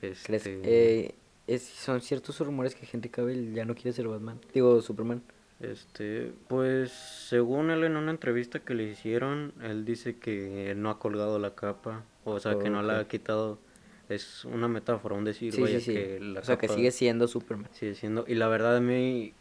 [0.00, 0.28] ¿Crees?
[0.28, 1.14] Este, Eh,
[1.46, 4.40] es, son ciertos rumores que Henry Cavill ya no quiere ser Batman.
[4.52, 5.22] Digo, Superman.
[5.60, 10.98] este, pues según él en una entrevista que le hicieron, él dice que no ha
[10.98, 13.58] colgado la capa, o sea, que no la ha quitado.
[14.08, 15.92] Es una metáfora, un decir, Sí, vaya, sí, sí.
[15.94, 17.68] que la O sea, que sigue siendo Superman.
[17.72, 19.32] sigue siendo y la verdad a mí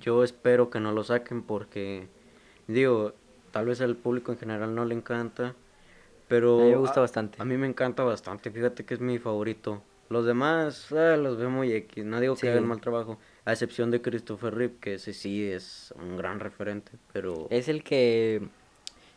[0.00, 2.06] yo espero que no lo saquen porque
[2.68, 3.12] digo
[3.50, 5.54] tal vez al público en general no le encanta
[6.28, 7.42] pero A mí me gusta bastante.
[7.42, 11.50] a mí me encanta bastante fíjate que es mi favorito los demás ah, los veo
[11.50, 15.12] muy x no digo que hagan mal trabajo a excepción de Christopher Reeve que ese
[15.12, 18.42] sí es un gran referente pero Es el que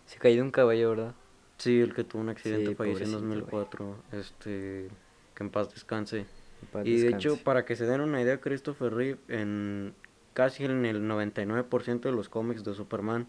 [0.08, 1.14] se cayó de un caballo, ¿verdad?
[1.58, 3.40] Sí el que tuvo un accidente Sí, falleció en pobrecito, güey.
[3.42, 4.88] 2004 este
[5.36, 8.40] que en paz descanse En paz y de hecho, para que se den una idea,
[8.40, 9.94] Christopher Reeve, en
[10.34, 13.28] casi en el 99% de los cómics de Superman,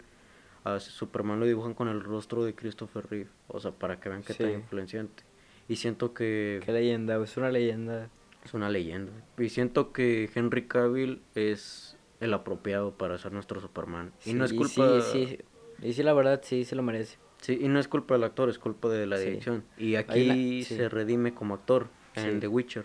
[0.64, 3.28] a Superman lo dibujan con el rostro de Christopher Reeve.
[3.48, 4.44] O sea, para que vean tan Sí.
[4.44, 5.22] influenciante.
[5.68, 8.08] Y siento que Qué leyenda, es una leyenda.
[8.44, 9.12] es una leyenda.
[9.38, 14.12] Y siento que Henry Cavill es el apropiado para ser nuestro Superman.
[14.24, 15.00] y no es culpa...
[15.02, 15.38] Sí, sí.
[15.82, 17.18] Y sí, la verdad, sí, se lo merece.
[17.44, 19.24] Sí, y no es culpa del actor, es culpa de la Sí.
[19.26, 19.64] dirección.
[19.76, 20.76] Y aquí sí.
[20.76, 22.40] se redime como actor en Sí.
[22.40, 22.84] The Witcher.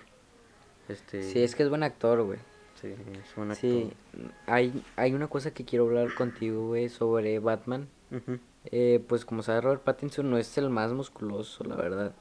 [0.89, 2.39] Este, Sí, es que es buen actor, güey.
[2.81, 3.55] sí, es un actor.
[3.57, 3.89] Sí,
[4.47, 7.87] hay, hay una cosa que quiero hablar contigo, güey, sobre Batman.
[8.65, 12.13] Eh, pues como sabes, Robert Pattinson no es el más musculoso, la verdad.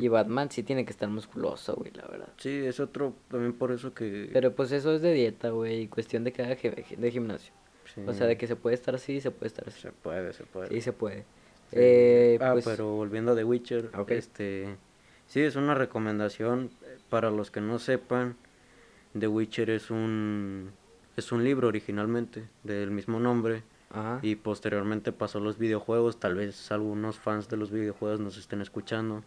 [0.00, 2.28] Y Batman sí tiene que estar musculoso, güey, la verdad.
[2.38, 4.30] Sí, es otro, también por eso que...
[4.32, 7.52] Pero pues eso es de dieta, güey, y cuestión de cada de gimnasio.
[7.94, 9.80] sí, O sea, de que se puede estar así, se puede estar así.
[9.80, 10.68] Se puede, se puede.
[10.68, 11.24] Sí, se puede.
[11.72, 14.12] Eh, ah, pues, pero volviendo a The Witcher, Ok.
[14.12, 14.76] este...
[15.26, 16.70] Sí, es una recomendación
[17.10, 18.36] para los que no sepan.
[19.18, 20.70] The Witcher es un...
[21.16, 24.18] Es un libro originalmente del mismo nombre Ajá.
[24.22, 26.20] y posteriormente pasó a los videojuegos.
[26.20, 29.24] Tal vez algunos fans de los videojuegos nos estén escuchando.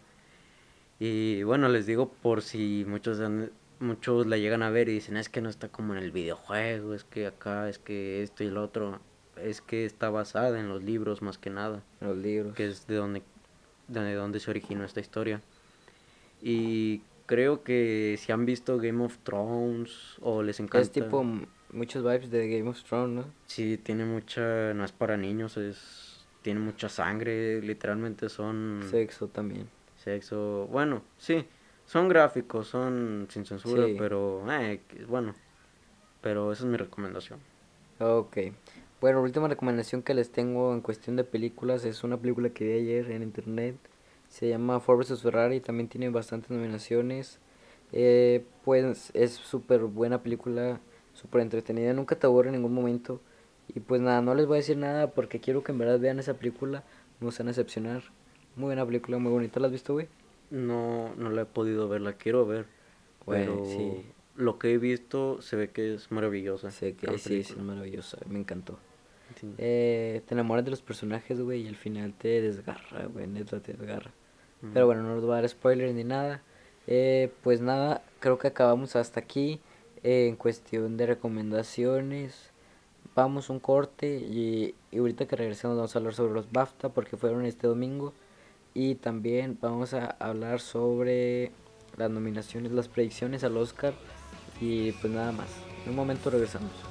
[0.98, 3.50] Y bueno, les digo por si muchos han-
[3.80, 6.94] muchos la llegan a ver y dicen, es que no está como en el videojuego,
[6.94, 9.00] es que acá, es que esto y lo otro.
[9.42, 12.54] Es que está basada en los libros más que nada, Los libros.
[12.54, 13.22] que es de donde,
[13.88, 15.40] de donde se originó esta historia.
[16.42, 20.80] Y creo que si han visto Game of Thrones o les encanta...
[20.80, 21.24] Es tipo
[21.72, 23.32] muchos vibes de Game of Thrones, ¿no?
[23.46, 29.68] Sí, tiene mucha, no es para niños, es, tiene mucha sangre, literalmente son Sexo también.
[29.96, 31.44] sexo, bueno, sí,
[31.86, 33.96] son gráficos, son sin censura, Sí.
[33.98, 35.34] pero, eh, bueno,
[36.22, 37.38] pero esa es mi recomendación.
[38.00, 38.38] Ok.
[39.00, 42.64] Bueno, la última recomendación que les tengo en cuestión de películas es una película que
[42.66, 43.76] vi ayer en internet.
[44.28, 47.38] Se llama Ford vs Ferrari, también tiene bastantes nominaciones.
[47.92, 50.80] Eh, pues es súper buena película,
[51.14, 53.20] súper entretenida, nunca te aburre en ningún momento.
[53.74, 56.18] Y pues nada, no les voy a decir nada porque quiero que en verdad vean
[56.18, 56.84] esa película,
[57.20, 58.02] no se van a decepcionar.
[58.56, 60.08] Muy buena película, muy bonita, ¿la has visto, güey?
[60.50, 62.66] No, no la he podido ver, la quiero ver,
[63.24, 64.04] Güey, pero sí.
[64.36, 66.70] lo que he visto se ve que es maravillosa.
[66.70, 68.78] Sé que sí, sí, es maravillosa, me encantó.
[69.38, 69.52] Sí.
[69.58, 73.74] Eh, te enamoras de los personajes, güey, y al final te desgarra, güey, neta te
[73.74, 74.12] desgarra.
[74.74, 76.42] Pero bueno, no nos voy a dar spoilers ni nada.
[76.86, 79.60] Eh, pues nada, creo que acabamos hasta aquí
[80.02, 82.50] eh, en cuestión de recomendaciones.
[83.14, 87.16] Vamos un corte y, y ahorita que regresemos vamos a hablar sobre los BAFTA porque
[87.16, 88.12] fueron este domingo.
[88.74, 91.50] Y también vamos a hablar sobre
[91.96, 93.94] las nominaciones, las predicciones al Oscar
[94.60, 95.48] y pues nada más.
[95.84, 96.89] En un momento regresamos.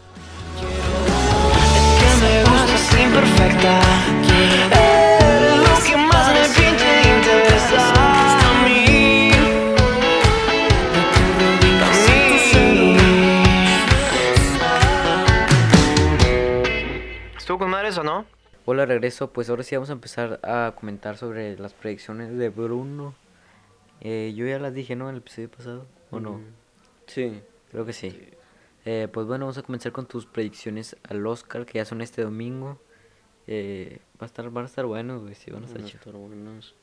[3.03, 3.81] Imperfecta.
[4.71, 9.31] Eres lo que más me pinta y interesa a mí.
[17.37, 18.25] ¿Estuvo con madre eso, no?
[18.65, 19.31] Hola, regreso.
[19.31, 23.15] Pues ahora sí vamos a empezar a comentar sobre las predicciones de Bruno.
[24.01, 25.09] Eh, yo ya las dije, ¿no?
[25.09, 25.85] En el episodio pasado.
[26.11, 26.39] ¿O no?
[27.07, 27.41] Sí.
[27.71, 28.29] Creo que sí.
[28.85, 32.21] Eh, pues bueno, vamos a comenzar con tus predicciones al Oscar, que ya son este
[32.21, 32.79] domingo.
[33.51, 35.33] Eh, va a estar, van a estar buenos, güey.
[35.33, 36.75] Sí, van a estar Van a estar buenos.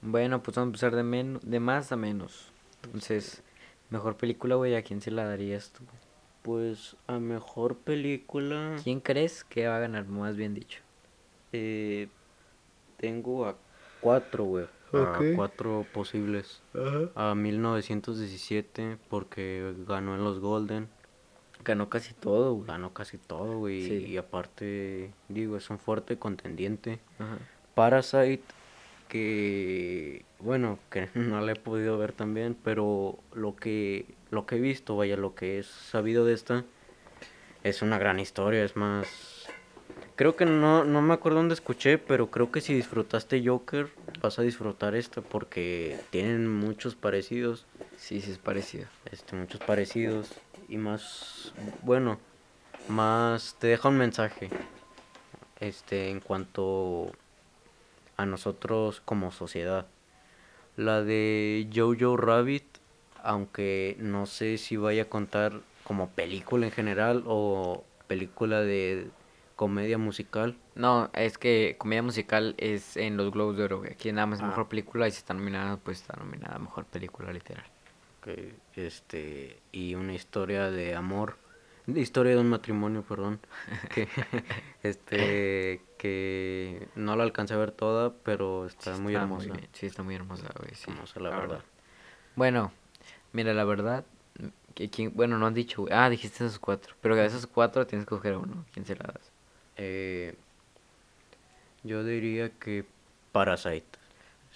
[0.00, 2.52] Bueno, pues vamos a empezar de, men de más a menos.
[2.84, 3.42] Entonces,
[3.90, 5.82] mejor película, güey, ¿a quién se la darías tú?
[6.42, 10.80] Pues a mejor película ¿Quién crees que va a ganar, más bien dicho?
[11.52, 12.06] eh,
[12.96, 13.56] tengo a
[14.00, 14.66] cuatro, güey.
[14.92, 16.62] A cuatro posibles.
[17.16, 20.88] A 1917 porque ganó en los Golden.
[21.64, 22.66] Ganó casi todo, güey.
[22.68, 23.88] Ganó casi todo, güey.
[23.88, 24.06] Sí.
[24.06, 26.98] Y aparte, digo, es un fuerte contendiente.
[27.18, 27.38] Ajá.
[27.74, 28.42] Parasite,
[29.08, 34.60] que bueno, que no la he podido ver también, pero lo que lo que he
[34.60, 36.64] visto, vaya, lo que he sabido de esta
[37.62, 39.46] es una gran historia, es más
[40.16, 43.88] creo que no no me acuerdo dónde escuché, pero creo que si disfrutaste Joker,
[44.20, 48.86] vas a disfrutar esta porque tienen muchos parecidos, Sí, sí, es parecido.
[49.10, 50.30] este muchos parecidos
[50.68, 52.18] y más bueno,
[52.88, 54.50] más te deja un mensaje
[55.60, 57.10] este en cuanto
[58.16, 59.86] a nosotros como sociedad.
[60.76, 62.64] La de Jojo Rabbit,
[63.22, 69.08] aunque no sé si vaya a contar como película en general o película de
[69.56, 70.56] comedia musical.
[70.74, 73.82] No, es que comedia musical es en los Globos de Oro.
[73.88, 74.46] Aquí nada más Ah.
[74.46, 77.64] mejor película y si está nominada, pues está nominada mejor película literal.
[78.24, 81.36] Que, este y una historia de amor
[81.86, 83.38] de historia de un matrimonio perdón
[83.94, 84.08] que
[84.82, 90.02] este que no la alcancé a ver toda pero está Sí muy hermosa sí, está
[90.02, 90.74] muy hermosa, güey.
[90.74, 91.60] Sí, Hermosa, la verdad.
[92.36, 92.72] Bueno,
[93.32, 94.04] mira, la verdad,
[94.74, 95.94] que quién, bueno, no han dicho, güey.
[95.94, 96.94] Ah, dijiste esos cuatro.
[97.00, 98.64] Pero de esos cuatro tienes que coger uno.
[98.72, 99.30] ¿Quién se la das?
[99.76, 100.36] Eh,
[101.82, 102.84] yo diría que
[103.32, 103.98] Parasite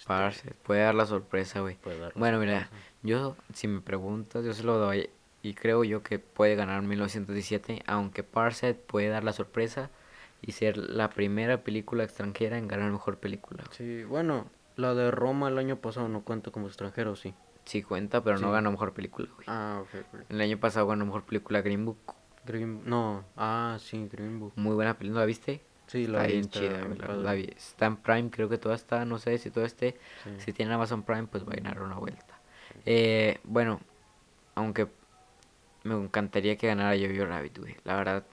[0.07, 1.75] Parce, puede dar la sorpresa, güey.
[1.75, 2.69] puede dar la Bueno, mira.
[3.03, 5.09] Yo, si me preguntas, yo se lo doy.
[5.41, 9.89] Y creo yo que puede ganar 1917, aunque Parasite puede dar la sorpresa
[10.41, 13.63] y ser la primera película extranjera en ganar mejor película.
[13.71, 17.33] sí bueno la de Roma el año pasado no cuenta como extranjero sí
[17.65, 19.45] Sí cuenta, pero no ganó mejor película, güey.
[19.49, 21.97] ah ok El año pasado ganó mejor película Green Book.
[22.45, 25.61] Green no ah sí Green Book Muy buena película, ¿la viste?
[25.87, 27.23] sí la Está vi, bien está chida, bien güey, la- padre.
[27.23, 27.53] la vi.
[27.55, 29.97] Está en Prime, creo que toda está, no sé si todo esté.
[30.23, 30.29] Sí.
[30.37, 32.28] Si tiene Amazon Prime, pues va a ganar una vuelta.
[32.85, 33.79] Eh, bueno,
[34.55, 34.87] aunque
[35.83, 37.75] me encantaría que ganara Jojo Rabbit, güey.
[37.83, 38.23] La verdad,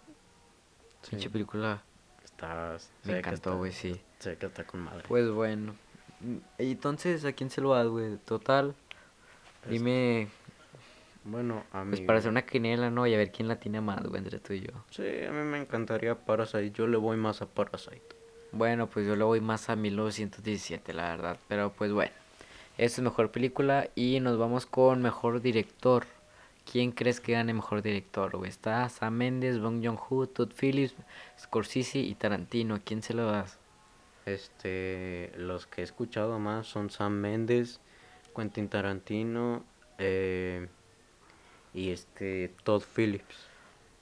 [1.02, 1.10] Sí.
[1.10, 1.82] pinche película
[2.24, 4.00] Está, me encantó, güey, sí.
[4.24, 5.04] Ve que está con madre.
[5.06, 5.74] Pues bueno.
[6.58, 8.16] Y Entonces, ¿a quién se lo das, güey?
[8.24, 8.74] Total,
[9.64, 10.28] Es- dime,
[11.24, 11.90] Bueno, a mí.
[11.90, 13.06] pues para hacer una quiniela, ¿no?
[13.06, 14.72] Y a ver quién la tiene más, güey, entre tú y yo.
[14.90, 16.70] Sí, a mí me encantaría Parasite.
[16.72, 18.02] Yo le voy más a Parasite.
[18.52, 21.38] Bueno, pues yo le voy más a 1917, la verdad.
[21.48, 22.12] Pero pues bueno,
[22.78, 23.88] esa es mejor película.
[23.94, 26.06] Y nos vamos con mejor director.
[26.70, 28.36] ¿Quién crees que gane mejor director?
[28.36, 28.50] güey?
[28.50, 30.94] Está Sam Mendes, Bong Joon-ho, Todd Phillips,
[31.38, 32.74] Scorsese y Tarantino.
[32.74, 33.58] ¿A quién se lo das?
[34.24, 37.80] Este, los que he escuchado más son Sam Mendes,
[38.34, 39.64] Quentin Tarantino
[39.98, 40.66] eh,
[41.72, 43.36] y este Todd Phillips.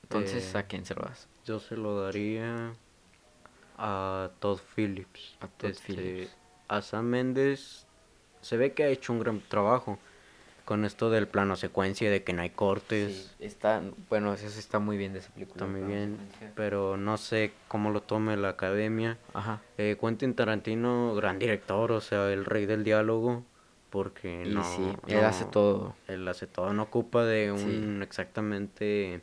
[0.05, 1.29] Entonces, Eh, ¿a quién se lo das?
[1.45, 2.73] Yo se lo daría
[3.77, 5.37] a Todd Phillips.
[5.41, 6.37] A Todd Este, Phillips.
[6.69, 7.87] A Sam Mendes
[8.45, 9.99] se ve que ha hecho un gran trabajo
[10.65, 13.35] con esto del plano secuencia de que no hay cortes.
[13.39, 15.57] está, bueno, eso está muy bien de esa película.
[15.57, 16.53] Está muy bien, secuencia.
[16.55, 19.19] pero no sé cómo lo tome la academia.
[19.35, 19.61] Ajá.
[19.77, 23.45] Eh, Quentin Tarantino, gran director, o sea, el rey del diálogo,
[23.91, 25.95] porque Y no, sí, él hace todo.
[26.09, 27.65] Él hace todo, no ocupa de Sí.
[27.65, 29.21] un exactamente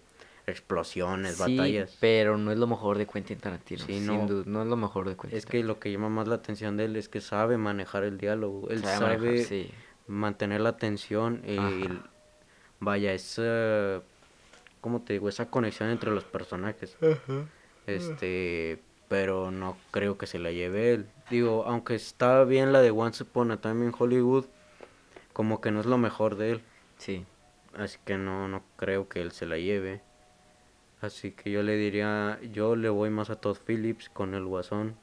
[0.51, 1.97] explosiones, Sí, batallas.
[1.99, 3.83] pero no es lo mejor de Quentin Tarantino.
[3.85, 4.25] Sí, sin no.
[4.27, 6.77] duda, no es lo mejor de Quentin Es que lo que llama más la atención
[6.77, 9.71] de él es que sabe manejar el diálogo, él Sabe sabe, manejar, sí.
[10.07, 11.57] mantener la atención y
[12.79, 14.01] vaya, esa,
[14.81, 15.29] ¿cómo te digo?
[15.29, 16.97] Esa conexión entre los personajes.
[17.87, 21.05] Este, pero no creo que se la lleve él.
[21.29, 24.45] Digo, aunque está bien la de Once Upon a Time in Hollywood,
[25.33, 26.61] como que no es lo mejor de él.
[26.97, 27.25] Sí.
[27.77, 30.01] Así que no, no creo que él se la lleve.
[31.01, 34.95] Así que yo le diría, yo le voy más a Todd Phillips con el Guasón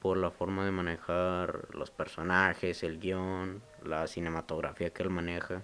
[0.00, 5.62] por la forma de manejar los personajes, el guion, la cinematografía que él maneja.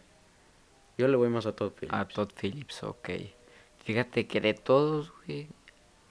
[0.99, 1.95] Yo le voy más a Todd Phillips.
[1.95, 3.09] A Todd Phillips, ok.
[3.85, 5.49] Fíjate que de todos, güey,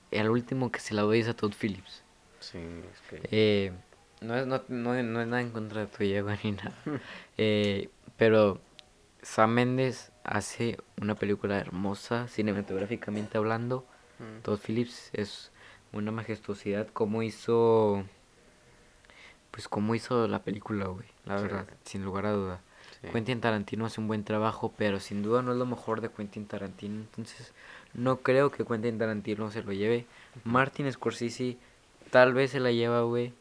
[0.09, 2.03] el último que se la doy es a Todd Phillips.
[2.39, 3.22] Sí, es que...
[3.32, 3.72] Eh,
[4.22, 6.74] no, es, no, no, no es nada en contra de tuya, güey, ni nada.
[7.38, 8.59] Eh, pero
[9.22, 13.86] Sam Mendes hace una película hermosa, cinematográficamente hablando.
[14.19, 14.41] Mm.
[14.43, 15.51] Todd Phillips es
[15.91, 16.88] una majestuosidad.
[16.93, 18.03] Como hizo.
[19.51, 21.07] Pues, como hizo la película, güey.
[21.25, 21.43] La Sí.
[21.43, 22.61] verdad, sin lugar a duda.
[23.01, 23.07] Sí.
[23.11, 26.45] Quentin Tarantino hace un buen trabajo, pero sin duda no es lo mejor de Quentin
[26.45, 26.95] Tarantino.
[27.01, 27.53] Entonces,
[27.93, 30.05] no creo que Quentin Tarantino se lo lleve.
[30.43, 31.57] Martin Scorsese
[32.11, 33.34] tal vez se la lleva, güey.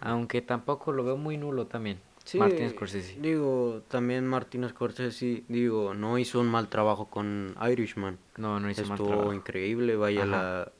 [0.00, 2.00] Aunque tampoco lo veo muy nulo también.
[2.24, 3.16] Sí, Martin Scorsese.
[3.20, 8.18] Digo, también Martin Scorsese, digo, no hizo un mal trabajo con Irishman.
[8.36, 9.32] No, no hizo mal Estuvo trabajo.
[9.34, 10.30] increíble, vaya Ajá.
[10.30, 10.72] la,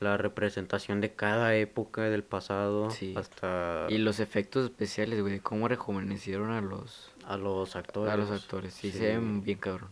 [0.00, 3.14] la representación de cada época del pasado Sí.
[3.16, 8.12] hasta Y los efectos especiales, güey, cómo rejuvenecieron a los, a los actores.
[8.12, 8.74] a los actores.
[8.74, 9.90] Sí, Sí, se ven bien cabrón.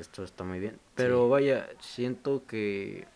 [0.00, 0.78] Esto está muy bien.
[0.94, 3.06] Pero vaya, siento que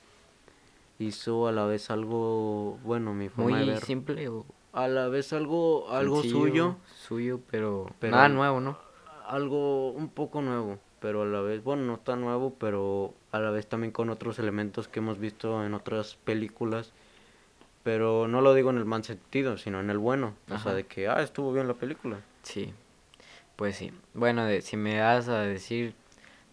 [0.98, 3.82] hizo a la vez algo, bueno, mi forma de Muy ver.
[3.84, 8.78] simple o A la vez algo, algo sencillo, suyo, Suyo, pero, Pero- nada nuevo, ¿no?
[9.26, 13.50] algo un poco nuevo, pero a la vez, bueno, no tan nuevo, pero a la
[13.50, 16.92] vez también con otros elementos que hemos visto en otras películas.
[17.82, 20.34] Pero no lo digo en el mal sentido, sino en el bueno.
[20.50, 22.18] O sea, de que, ah, estuvo bien la película.
[22.42, 22.74] Sí,
[23.56, 23.90] pues sí.
[24.14, 25.94] Bueno, de- si me das a decir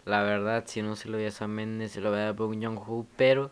[0.06, 2.62] la verdad, si no se lo voy a Sam Mendes, se lo voy a Bong
[2.64, 3.50] Joon-ho, pero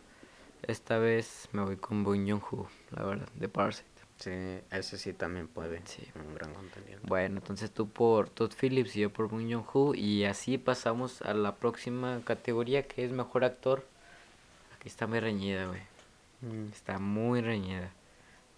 [0.62, 3.86] esta vez me voy con Bong Joon-ho, la verdad, de Parasite.
[4.18, 4.30] Sí,
[4.70, 5.82] ese sí también puede.
[5.84, 6.02] Sí.
[6.14, 7.06] Un gran contendiente.
[7.06, 11.34] Bueno, entonces tú por Todd Phillips y yo por Bong Joon-ho y así pasamos a
[11.34, 13.84] la próxima categoría que es mejor actor.
[14.76, 15.80] Aquí está muy reñida, güey.
[16.40, 17.90] Mm, Está muy reñida.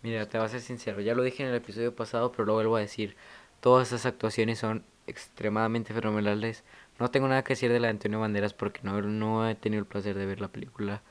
[0.02, 2.54] Mira, te voy a ser sincero, ya lo dije en el episodio pasado, pero lo
[2.54, 3.16] vuelvo a decir.
[3.60, 6.64] Todas esas actuaciones son extremadamente fenomenales.
[7.00, 9.80] No tengo nada que decir de la de Antonio Banderas porque no, no he tenido
[9.80, 11.02] el placer de ver la película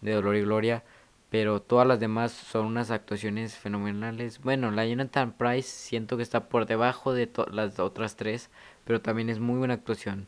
[0.00, 0.84] de Dolor y Gloria.
[1.30, 4.40] Pero todas las demás son unas actuaciones fenomenales.
[4.40, 8.50] Bueno, la Jonathan Price siento que está por debajo de las otras tres,
[8.84, 10.26] pero también es muy buena actuación.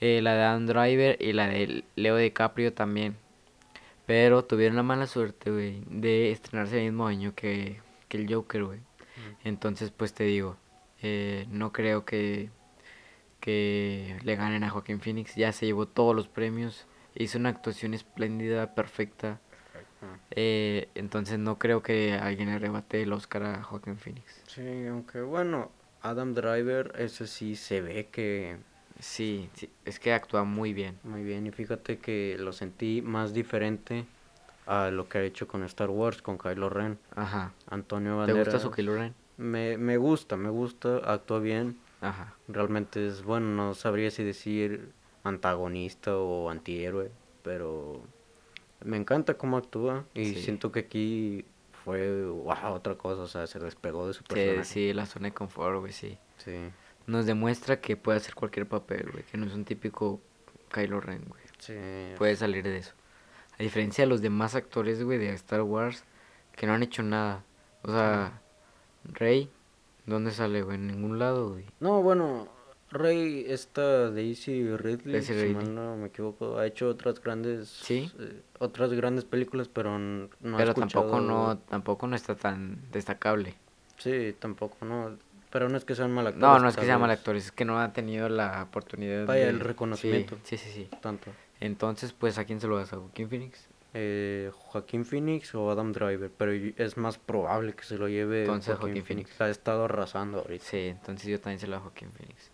[0.00, 3.16] Eh, la de Adam Driver y la de Leo DiCaprio también.
[4.06, 8.64] Pero tuvieron la mala suerte, güey, de estrenarse el mismo año que, que el Joker,
[8.64, 8.80] güey.
[9.44, 10.56] Entonces, pues te digo,
[11.02, 12.50] eh, no creo que,
[13.40, 15.34] que le ganen a Joaquín Phoenix.
[15.36, 16.86] Ya se llevó todos los premios.
[17.14, 19.40] Hizo una actuación espléndida, perfecta.
[20.30, 24.42] Eh, entonces no creo que alguien le arrebate el Oscar a Joaquín Phoenix.
[24.46, 28.56] Sí, aunque bueno, Adam Driver, ese sí se ve que
[29.00, 30.98] Sí, sí, es que actúa muy bien.
[31.02, 31.46] muy bien.
[31.46, 34.04] Y fíjate que lo sentí más diferente
[34.66, 36.98] a lo que ha hecho con Star Wars, con Kylo Ren.
[37.16, 37.52] Ajá.
[37.68, 38.46] Antonio ¿Te Banderas.
[38.54, 39.14] gusta su Kylo Ren?
[39.38, 41.76] Me, me gusta, me gusta, actúa bien.
[42.00, 42.34] Ajá.
[42.48, 44.90] Realmente es, bueno, no sabría si decir
[45.24, 47.10] antagonista o antihéroe,
[47.42, 48.02] pero
[48.84, 50.42] me encanta cómo actúa y Sí.
[50.42, 51.44] siento que aquí
[51.84, 54.64] fue wow, otra cosa, o sea, se despegó de su Sí, personaje.
[54.64, 56.18] sí, la zona de confort, güey, sí.
[56.38, 56.56] Sí,
[57.06, 60.20] Nos demuestra que puede hacer cualquier papel, güey, que no es un típico
[60.72, 61.42] Kylo Ren, güey.
[61.58, 61.74] sí.
[62.16, 62.92] Puede salir de eso.
[63.58, 66.04] A diferencia de los demás actores, güey, de Star Wars,
[66.56, 67.44] que no han hecho nada.
[67.82, 68.40] O sea,
[69.04, 69.50] Rey,
[70.06, 70.76] ¿dónde sale, güey?
[70.76, 71.66] En ningún lado, güey.
[71.80, 72.48] No, bueno,
[72.92, 75.54] Rey, esta Daisy Ridley, Daisy si Ridley.
[75.54, 78.10] mal no me equivoco, ha hecho otras grandes, Sí.
[78.18, 83.54] eh, otras grandes películas, pero no Pero tampoco escuchado- no, tampoco no está tan destacable.
[83.98, 85.16] Sí, tampoco, no,
[85.50, 86.42] pero no es que sean mal actores.
[86.42, 88.62] No, no es que tal sea mal vez, actor, es que no ha tenido la
[88.62, 89.50] oportunidad Vaya, de...
[89.50, 90.36] el reconocimiento.
[90.44, 90.88] Sí, sí, sí.
[90.90, 90.96] sí.
[91.00, 91.30] Tanto.
[91.60, 92.92] Entonces, pues, ¿a quién se lo das?
[92.92, 93.68] ¿A Joaquín Phoenix?
[93.94, 98.68] Eh, Joaquín Phoenix o Adam Driver, pero es más probable que se lo lleve Entonces,
[98.74, 99.30] Joaquín Joaquín Phoenix.
[99.30, 99.40] Phoenix.
[99.42, 100.64] Ha estado arrasando ahorita.
[100.64, 102.50] Sí, entonces yo también se lo doy a Joaquín Phoenix.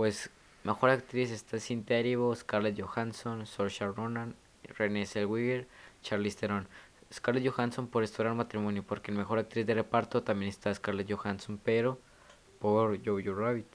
[0.00, 0.30] Pues,
[0.64, 4.34] mejor actriz está Cynthia Erivo, Scarlett Johansson, Saoirse Ronan,
[4.78, 5.68] Renée Zellweger,
[6.00, 6.66] Charlize Theron.
[7.12, 11.60] Scarlett Johansson por al Matrimonio, porque en mejor actriz de reparto también está Scarlett Johansson,
[11.62, 11.98] pero
[12.60, 13.66] por Jojo Rabbit.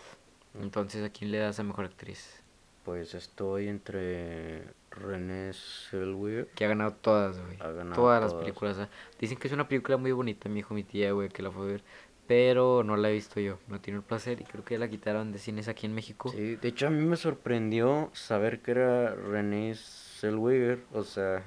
[0.60, 2.42] Entonces, ¿a quién le das a mejor actriz?
[2.84, 6.48] Pues estoy entre René Zellweger.
[6.56, 7.58] Que ha ganado todas, güey.
[7.60, 8.44] Ha ganado Todas las todas.
[8.44, 8.78] películas.
[8.80, 8.90] ah.
[9.20, 11.66] Dicen que es una película muy bonita, mi hijo, mi tía, güey, que la fue
[11.66, 11.84] a ver.
[12.28, 13.60] Pero no la he visto yo.
[13.68, 16.30] No tiene el placer y creo que ya la quitaron de cines aquí en México.
[16.32, 21.44] Sí, de hecho a mí me sorprendió saber que era René Zellweger, o sea,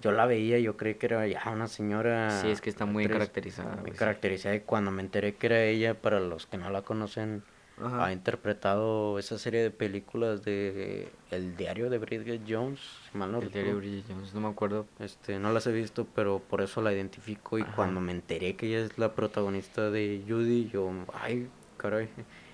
[0.00, 3.04] yo la veía, yo creí que era ya una señora Sí, es que está muy
[3.04, 3.96] actriz caracterizada, muy sí.
[3.96, 7.42] caracterizada y cuando me enteré que era ella, para los que no la conocen,
[7.80, 8.06] Ajá.
[8.06, 12.80] ha interpretado esa serie de películas de El diario de Bridget Jones,
[13.12, 13.78] mal no El diario de.
[13.78, 14.86] Bridget Jones, no me acuerdo.
[14.98, 17.74] Este, no las he visto, pero por eso la identifico y Ajá.
[17.74, 22.08] cuando me enteré que ella es la protagonista de Judy, yo, ay, caray.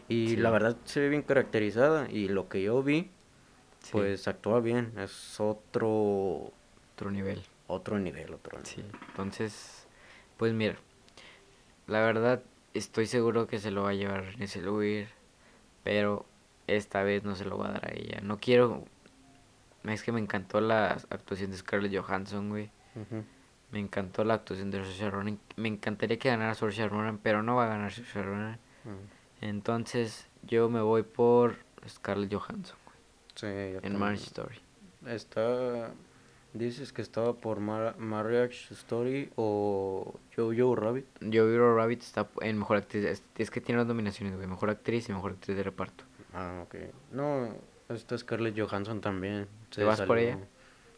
[0.08, 0.36] Y Sí.
[0.36, 3.10] la verdad se ve bien caracterizada y lo que yo vi,
[3.80, 6.52] Sí, pues actúa bien, es otro
[6.94, 7.42] otro nivel.
[7.68, 8.66] otro nivel, otro nivel.
[8.66, 9.86] Sí, entonces
[10.36, 10.76] Pues mira,
[11.86, 12.42] la verdad
[12.78, 15.08] estoy seguro que se lo va a llevar Renée Zellweger,
[15.84, 16.24] pero
[16.66, 18.20] esta vez no se lo va a dar a ella.
[18.22, 18.84] No quiero...
[19.84, 22.70] Es que me encantó la actuación de Scarlett Johansson, güey.
[23.70, 25.38] Me encantó la actuación de Saoirse Ronan.
[25.56, 28.58] Me encantaría que ganara Saoirse Ronan, pero no va a ganar Saoirse Ronan.
[29.40, 31.56] Entonces yo me voy por
[31.88, 32.96] Scarlett Johansson güey,
[33.34, 33.98] Sí, yo en.
[33.98, 34.58] Marriage Story.
[35.06, 35.92] Está.
[36.54, 41.04] Dices que estaba por Mar- Marriage Story o Jojo Rabbit.
[41.22, 43.04] Jojo Rabbit está en mejor actriz.
[43.04, 44.46] Es, es que tiene las nominaciones, güey.
[44.48, 46.04] Mejor actriz y mejor actriz de reparto.
[46.32, 46.74] Ah, ok.
[47.12, 47.54] No,
[47.90, 49.46] está Scarlett Johansson también.
[49.74, 50.38] ¿Te vas por ella?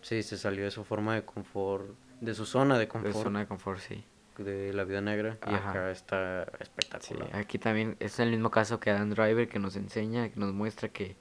[0.02, 1.86] Sí, se salió de su forma de confort,
[2.20, 4.04] de su zona de De confort, zona de confort, sí.
[4.38, 5.36] de la vida negra.
[5.46, 7.36] Y acá está Sí, espectacular.
[7.36, 10.88] aquí también es el mismo caso que Adam Driver que nos enseña, que nos muestra
[10.88, 11.16] que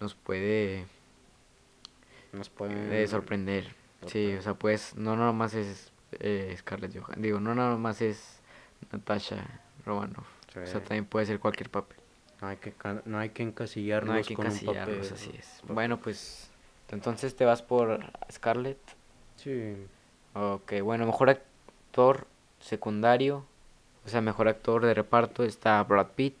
[0.00, 0.86] nos puede
[2.32, 3.74] Nos pueden eh, sorprender.
[4.06, 7.22] Sí, o sea, pues no nada más es eh, Scarlett Johansson.
[7.22, 8.40] Digo, no nada más es
[8.92, 10.26] Natasha Romanoff.
[10.56, 11.98] O sea, también puede ser cualquier papel.
[12.40, 12.72] No hay que,
[13.04, 15.12] no hay que encasillarnos No hay que con un encasillarlos, papel.
[15.14, 15.60] así es.
[15.68, 16.50] Bueno, pues
[16.90, 18.00] entonces te vas por
[18.32, 18.78] Scarlett.
[19.36, 19.76] Sí.
[20.34, 22.26] Ok, bueno, mejor actor
[22.60, 23.44] secundario,
[24.04, 26.34] o sea, mejor actor de reparto está Brad Pitt,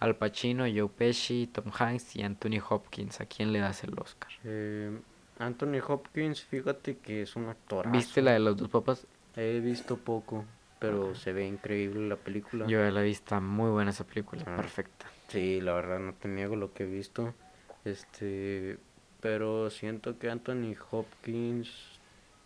[0.00, 3.20] Al Pacino, Joe Pesci, Tom Hanks y Anthony Hopkins.
[3.20, 4.30] ¿A quién le das el Oscar?
[4.44, 4.98] Eh,
[5.38, 7.90] Anthony Hopkins, fíjate que es un actor.
[7.90, 9.06] ¿Viste la de los dos papas?
[9.36, 10.44] He visto poco,
[10.80, 12.66] pero se ve increíble la película.
[12.66, 14.56] Yo ya la vi, está muy buena esa película, Ah.
[14.56, 15.06] perfecta.
[15.28, 17.34] Sí, la verdad no te niego lo que he visto.
[17.84, 18.78] Este,
[19.20, 21.70] pero siento que Anthony Hopkins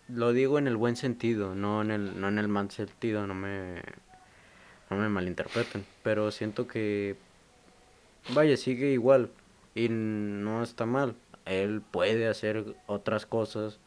[0.09, 3.35] lo digo en el buen sentido, no en el no en el mal sentido, no
[3.35, 3.81] me
[4.91, 7.17] no me malinterpreten, pero siento que
[8.35, 9.31] vaya, sigue igual
[9.75, 11.15] y no está mal.
[11.45, 13.79] Él puede hacer otras cosas,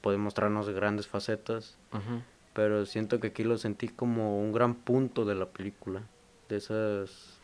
[0.00, 1.76] puede mostrarnos grandes facetas,
[2.54, 6.02] pero siento que aquí lo sentí como un gran punto de la película,
[6.48, 7.38] de esas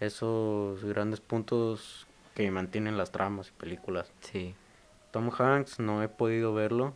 [0.00, 4.10] esos grandes puntos que mantienen las tramas y películas.
[4.20, 4.54] Sí,
[5.12, 6.94] Tom Hanks no he podido verlo,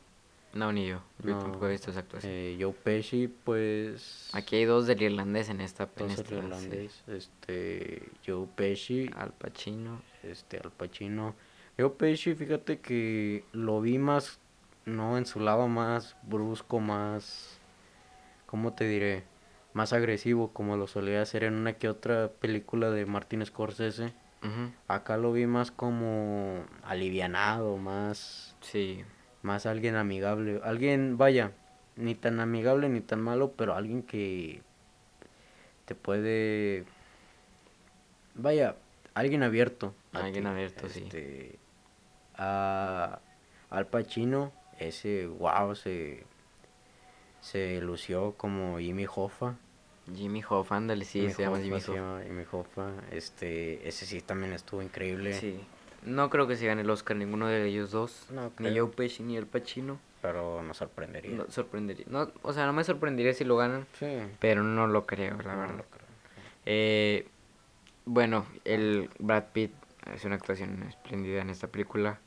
[0.53, 1.01] no, ni yo.
[1.23, 1.39] Yo No.
[1.39, 2.33] tampoco he visto esa actuación.
[2.35, 5.89] eh, Joe Pesci pues Aquí hay dos del irlandés en esta.
[5.97, 6.35] En dos sí.
[6.35, 10.03] irlandés, este Joe Pesci, Al Pacino.
[10.23, 11.35] este Al Pacino.
[11.79, 14.41] Joe Pesci, fíjate que lo vi más
[14.85, 17.61] no en su lado más brusco, más
[18.47, 19.25] ¿cómo te diré?
[19.73, 24.13] más agresivo como lo solía hacer en una que otra película de Martin Scorsese.
[24.89, 29.05] Acá lo vi más como alivianado, más, Sí,
[29.43, 30.61] más alguien amigable.
[30.65, 31.53] Alguien, vaya,
[31.97, 34.63] ni tan amigable ni tan malo, pero alguien que
[35.85, 36.85] te puede...
[38.35, 38.77] Vaya,
[39.15, 39.95] alguien abierto.
[40.13, 40.51] Alguien ti.
[40.51, 41.58] abierto, sí.
[42.39, 43.21] A
[43.71, 46.25] Al Pacino, ese, wow, se,
[47.41, 49.57] se lució como Jimmy Hoffa.
[50.15, 52.01] Jimmy Hoffa, ándale, sí, Jimmy se llama Hoffa, Jimmy se Hoffa.
[52.01, 52.91] llama Jimmy Hoffa.
[53.11, 55.35] Este, ese sí también estuvo increíble.
[55.35, 55.61] Sí.
[56.05, 58.27] No creo que se gane el Oscar ninguno de ellos dos.
[58.31, 58.87] No ni creo.
[58.87, 59.99] Joe Pesci ni El Pacino.
[60.23, 61.37] Pero nos sorprendería.
[61.37, 62.07] No sorprendería.
[62.09, 64.07] No, o sea, no me sorprendería si lo ganan, Sí.
[64.41, 65.77] pero no lo creo, la no verdad.
[65.77, 66.07] lo creo.
[66.67, 67.29] Eh,
[68.05, 69.73] bueno, el Brad Pitt
[70.07, 72.19] hace una actuación espléndida en esta película.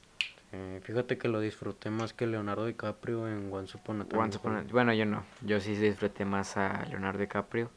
[0.54, 4.18] Eh, fíjate que lo disfruté más que Leonardo DiCaprio en Once Upon a Time.
[4.20, 4.72] in Once Upon a- Hollywood.
[4.74, 5.24] bueno, yo no.
[5.42, 7.70] Yo sí disfruté más a Leonardo DiCaprio.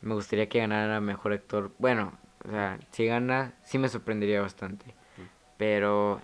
[0.00, 1.70] Me gustaría que ganara mejor actor.
[1.78, 2.12] Bueno,
[2.46, 4.94] o sea, si gana, sí me sorprendería bastante.
[5.58, 6.22] Pero,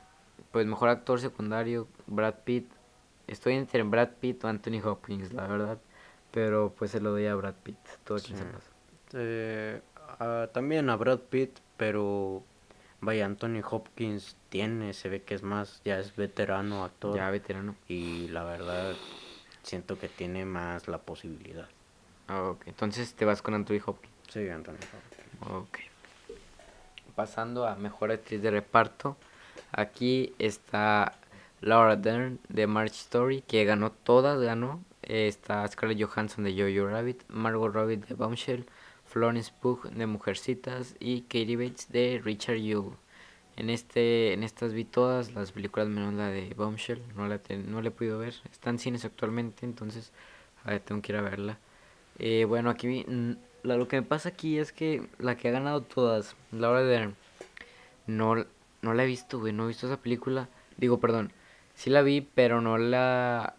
[0.52, 2.70] pues mejor actor secundario, Brad Pitt.
[3.26, 5.78] Estoy entre Brad Pitt o Anthony Hopkins, la verdad.
[6.30, 7.78] Pero pues se lo doy a Brad Pitt.
[8.04, 8.44] Todo quien Sí.
[8.44, 8.70] se pasa.
[9.14, 9.80] Eh,
[10.20, 12.42] ah, también a Brad Pitt, pero
[13.04, 17.16] vaya, Anthony Hopkins tiene, se ve que es más, ya es veterano actor.
[17.16, 17.74] Ya veterano.
[17.88, 18.94] Y la verdad,
[19.62, 21.68] siento que tiene más la posibilidad.
[22.28, 22.66] Ah, ok.
[22.66, 24.14] Entonces te vas con Anthony Hopkins.
[24.28, 25.52] Sí, Anthony Hopkins.
[25.52, 25.78] Ok.
[27.14, 29.16] Pasando a mejor actriz de reparto.
[29.72, 31.14] Aquí está
[31.60, 34.82] Laura Dern de March Story, que ganó todas, ganó.
[35.02, 38.66] Eh, Está Scarlett Johansson de Jojo Rabbit, Margot Robbie de Bombshell,
[39.14, 42.96] Florence Pugh de Mujercitas y Katie Bates de Richard Yule.
[43.56, 47.70] En este, en estas vi todas las películas menos la de Bombshell, no la ten-
[47.70, 48.34] no la he podido ver.
[48.50, 50.10] Está en cines actualmente, entonces
[50.64, 51.58] a ver, tengo que ir a verla.
[52.18, 55.52] Eh, bueno, aquí vi- la- lo que me pasa aquí es que la que ha
[55.52, 57.14] ganado todas, Laura Dern,
[58.08, 58.44] no,
[58.82, 60.48] no la he visto, güey, no he visto esa película.
[60.76, 61.32] Digo, perdón,
[61.76, 63.54] sí la vi, pero no la...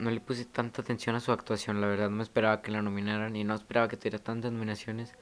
[0.00, 2.10] No le puse tanta atención a su actuación, la verdad.
[2.10, 5.14] No me esperaba que la nominaran y no esperaba que tuviera tantas nominaciones.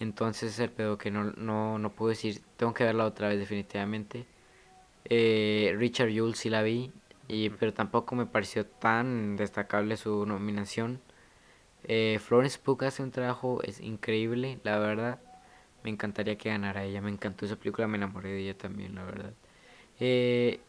[0.00, 4.26] Entonces el pedo que no, no, no puedo decir, tengo que verla otra vez definitivamente.
[5.06, 6.92] Eh, Richard Yule sí la vi,
[7.28, 11.00] y, pero tampoco me pareció tan destacable su nominación.
[11.84, 15.20] Eh, Florence Pugh hace un trabajo es increíble, la verdad.
[15.84, 17.00] Me encantaría que ganara ella.
[17.02, 19.32] Me encantó esa película, me enamoré de ella también, la verdad.
[20.00, 20.60] Eh,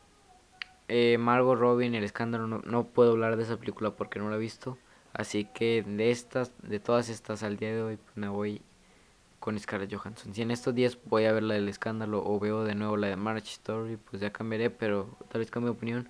[0.87, 4.35] eh, Margot Robin, El Escándalo, no, no puedo hablar de esa película porque no la
[4.35, 4.77] he visto.
[5.13, 8.61] Así que de estas, de todas estas al día de hoy, pues me voy
[9.39, 10.33] con Scarlett Johansson.
[10.33, 13.07] Si en estos días voy a ver la del escándalo o veo de nuevo la
[13.07, 16.09] de March Story, pues ya cambiaré, pero tal vez cambie de opinión.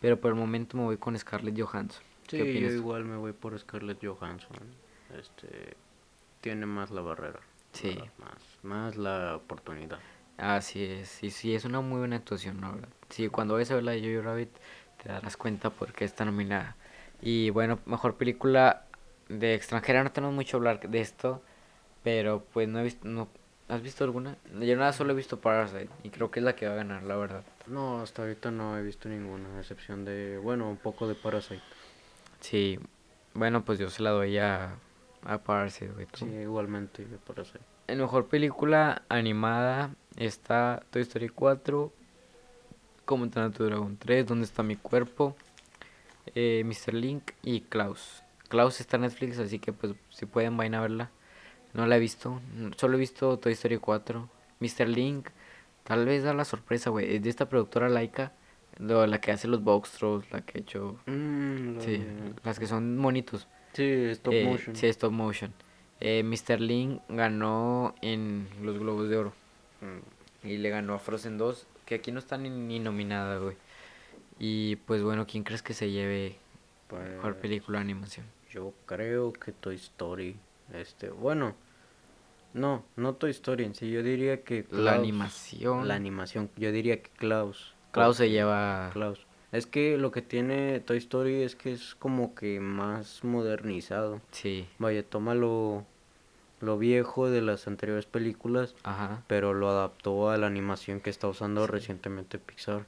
[0.00, 2.02] Pero por el momento me voy con Scarlett Johansson.
[2.28, 4.56] Sí, ¿Qué yo igual me voy por Scarlett Johansson.
[5.18, 5.76] Este
[6.40, 7.40] tiene más la barrera.
[8.18, 9.98] Más, más la oportunidad.
[10.40, 12.88] Así es, sí, sí, es una muy buena actuación, verdad.
[13.10, 14.48] Sí, cuando ves a ver la de Jojo Rabbit
[15.02, 16.76] te darás cuenta porque está nominada.
[17.20, 18.86] Y bueno, mejor película
[19.28, 21.42] de extranjera, no tenemos mucho a hablar de esto,
[22.02, 23.28] pero pues no he visto, no,
[23.68, 24.38] ¿has visto alguna?
[24.58, 27.02] Yo nada, solo he visto Parasite y creo que es la que va a ganar,
[27.02, 27.44] la verdad.
[27.66, 31.62] No, hasta ahorita no he visto ninguna, a excepción de, bueno, un poco de Parasite.
[32.40, 32.78] Sí,
[33.34, 34.74] bueno, pues yo se la doy a,
[35.22, 36.06] a Parasite, güey.
[36.14, 37.69] Sí, igualmente de Parasite.
[37.90, 41.92] En mejor película animada está Toy Story 4,
[43.04, 45.36] Cómo entrenar tu dragón 3, ¿Dónde está mi cuerpo?
[46.36, 46.94] Eh, Mr.
[46.94, 48.22] Link y Klaus.
[48.48, 51.10] Klaus está en Netflix, así que pues si pueden vayan a verla.
[51.72, 52.40] No la he visto,
[52.76, 54.28] solo he visto Toy Story 4.
[54.60, 54.88] Mr.
[54.88, 55.28] Link,
[55.82, 57.16] tal vez da la sorpresa, güey.
[57.16, 58.32] Es de esta productora Laika,
[58.78, 59.98] la que hace los box
[60.30, 61.00] la que ha hecho...
[61.06, 62.06] Mm, Sí,
[62.44, 63.48] las que son monitos.
[63.72, 64.76] sí, stop Eh, motion.
[64.76, 65.52] Sí, stop motion.
[66.00, 66.60] Eh, Mr.
[66.60, 69.32] Link ganó en los Globos de Oro.
[69.80, 73.56] Mm, Y le ganó a Frozen 2, que aquí no está ni, ni nominada, güey.
[74.38, 76.36] Y pues bueno, ¿quién crees que se lleve
[76.90, 78.26] mejor pues, película de animación?
[78.50, 80.36] Yo creo que Toy Story.
[80.72, 81.54] Este, bueno,
[82.54, 83.90] no, no Toy Story en sí.
[83.90, 85.86] Yo diría que La animación.
[85.86, 86.50] La animación.
[86.56, 87.74] Yo diría que Klaus.
[87.92, 88.90] Klaus se lleva...
[88.94, 89.26] Klaus.
[89.52, 94.20] Es que lo que tiene Toy Story es que es como que más modernizado.
[94.30, 95.84] Sí, Vaya, toma lo,
[96.60, 99.22] lo viejo de las anteriores películas, ajá.
[99.26, 102.86] pero lo adaptó a la animación que está usando recientemente Pixar.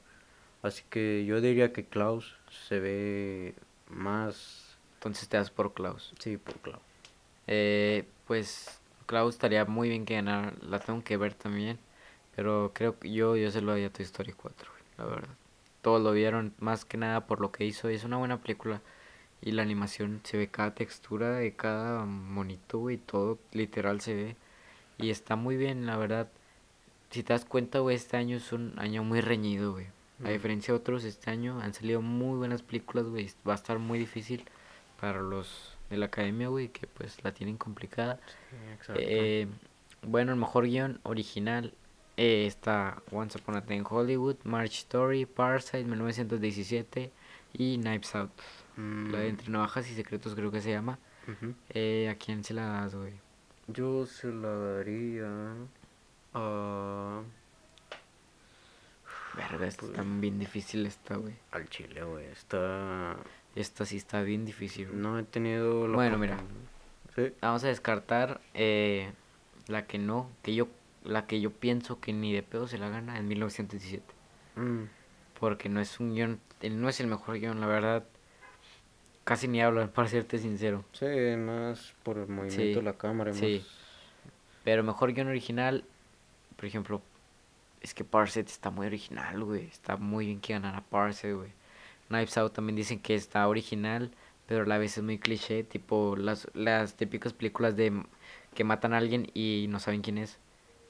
[0.61, 2.37] Así que yo diría que Klaus
[2.67, 3.55] se ve
[3.89, 4.77] más...
[4.95, 6.13] Entonces te das por Klaus.
[6.19, 6.81] Sí, por Klaus.
[7.47, 10.53] Eh, pues Klaus estaría muy bien que ganara.
[10.61, 11.77] La tengo que ver también.
[12.37, 15.35] Pero creo que yo, yo se lo doy a Toy Story 4, güey, la verdad.
[15.83, 17.91] Todos lo vieron más que nada por lo que hizo.
[17.91, 18.81] y Es una buena película.
[19.41, 22.97] Y la animación se ve cada textura de cada monito, güey.
[22.97, 24.35] Todo literal se ve.
[24.97, 26.29] Y está muy bien, la verdad.
[27.11, 29.87] Si te das cuenta, güey, este año es un año muy reñido, güey.
[30.23, 30.31] A Mm.
[30.33, 33.29] diferencia de otros, este año han salido muy buenas películas, güey.
[33.47, 34.45] Va a estar muy difícil
[35.01, 38.19] para los de la academia, güey, que pues la tienen complicada.
[38.73, 39.01] exacto.
[39.03, 39.47] Eh,
[40.03, 41.73] bueno, el mejor guion original
[42.17, 47.11] eh, está Once Upon a Time in Hollywood, March Story, Parasite, 1917
[47.53, 48.31] y Knives Out.
[48.77, 50.97] La de Mm, Entre Navajas y Secretos creo que se llama.
[51.27, 51.53] ujú.
[51.69, 53.13] Eh, ¿A quién se la das, güey?
[53.67, 55.27] Yo se la daría
[56.33, 57.21] a...
[59.35, 61.33] Verga, Pues- está bien difícil esta, güey.
[61.51, 62.25] al Chile, güey.
[62.25, 63.15] Está...
[63.55, 64.87] Esta sí está bien difícil.
[64.87, 64.99] güey.
[64.99, 66.37] No he tenido la Bueno, mira.
[67.15, 67.31] Sí.
[67.41, 69.11] Vamos a descartar eh,
[69.67, 70.67] la que no, que yo,
[71.03, 74.03] la que yo pienso que ni de pedo se la gana en 1917.
[74.55, 74.83] Mm,
[75.39, 76.39] Porque no es un guion,
[76.71, 78.03] no es el mejor guion, la verdad.
[79.23, 80.83] Casi ni hablan, para serte sincero.
[80.91, 81.05] Sí,
[81.37, 83.33] más por el movimiento Sí, de la cámara.
[83.33, 83.65] sí.
[84.63, 85.83] Pero mejor guion original,
[86.55, 87.01] por ejemplo,
[87.81, 89.65] es que Parset está muy original, güey.
[89.65, 91.51] Está muy bien que ganara Parset, güey.
[92.07, 94.11] Knives Out también dicen que está original,
[94.45, 98.03] pero a la vez es muy cliché, tipo las, las típicas películas de
[98.53, 100.37] que matan a alguien y no saben quién es.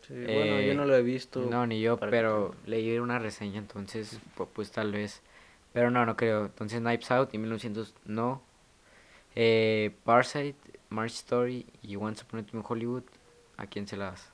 [0.08, 1.40] Sí, bueno, yo Eh, no lo he visto.
[1.42, 5.22] No, ni yo, que pero leí una reseña, entonces, pu- pues, tal vez.
[5.74, 6.46] Pero no, no creo.
[6.46, 8.42] Entonces, Knives Out y 1900, no.
[9.36, 10.56] Eh, Parasite,
[10.90, 13.04] March Story y Once Upon a Time in Hollywood,
[13.58, 14.32] ¿a quién se las?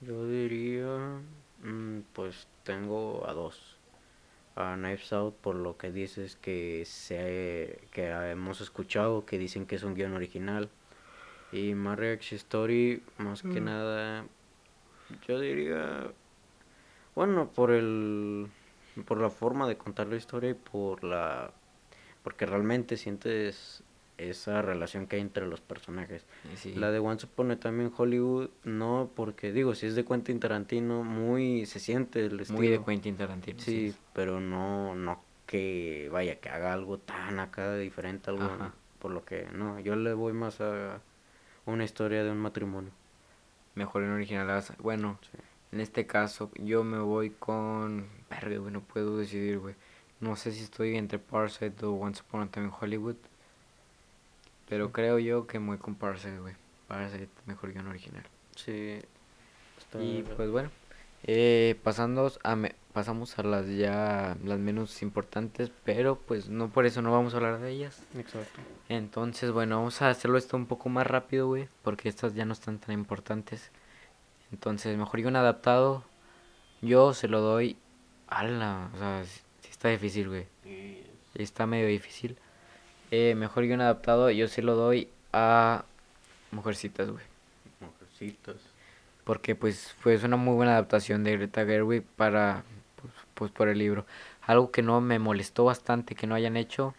[0.00, 1.20] Yo diría,
[1.62, 3.76] mm, pues tengo a dos.
[4.56, 9.76] A Knives Out por lo que dices que se que hemos escuchado que dicen que
[9.76, 10.70] es un guion original.
[11.52, 14.26] Y Marriage Story, más que nada,
[15.26, 16.10] yo diría,
[17.14, 18.48] bueno, por el,
[19.06, 21.52] por la forma de contar la historia y por la,
[22.22, 23.82] porque realmente sientes
[24.18, 26.24] esa relación que hay entre los personajes.
[26.56, 26.74] Sí.
[26.74, 30.40] La de Once Upon a Time in Hollywood, no, porque digo, si es de Quentin
[30.40, 32.58] Tarantino, muy se siente el estilo.
[32.58, 33.58] Muy de Quentin Tarantino.
[33.58, 38.72] Sí, pero no, no que vaya, que haga algo tan acá diferente, algo Ajá.
[38.98, 41.00] por lo que, no, yo le voy más a
[41.66, 42.92] una historia de un matrimonio.
[43.74, 44.62] Mejor en original.
[44.78, 45.38] Bueno, Sí.
[45.72, 48.06] en este caso, yo me voy con.
[48.30, 49.74] Verga, güey, no puedo decidir, güey.
[50.20, 53.16] No sé si estoy entre Parasite o Once Upon a Time in Hollywood.
[54.68, 56.54] pero creo yo que muy con Parasite, güey.
[56.88, 58.24] Parasite, mejor guion original.
[58.56, 58.98] Sí.
[59.78, 60.70] está- Y pues bueno,
[61.24, 66.86] eh, pasando a me- pasamos a las ya las menos importantes, pero pues no por
[66.86, 68.02] eso no vamos a hablar de ellas.
[68.16, 68.60] Exacto.
[68.88, 72.52] Entonces, bueno, vamos a hacerlo esto un poco más rápido, güey, porque estas ya no
[72.52, 73.70] están tan importantes.
[74.52, 76.04] Entonces, mejor guion adaptado,
[76.82, 77.76] yo se lo doy
[78.28, 80.46] a la, o sea, sí sí está difícil, güey.
[80.62, 81.02] Sí
[81.34, 82.36] Está medio difícil.
[83.10, 85.84] Eh, mejor guion adaptado, yo se lo doy a
[86.52, 87.24] Mujercitas, güey.
[87.80, 88.56] Mujercitas.
[89.24, 92.62] Porque pues fue una muy buena adaptación de Greta Gerwig para
[93.00, 94.04] pues, pues, por el libro.
[94.42, 96.94] Algo que no me molestó bastante que no hayan hecho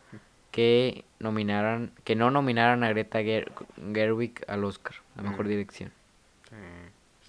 [0.52, 3.52] que nominaran que no nominaran a Greta Ger-
[3.94, 5.50] Gerwig al Oscar, a mejor Mm.
[5.50, 5.92] dirección.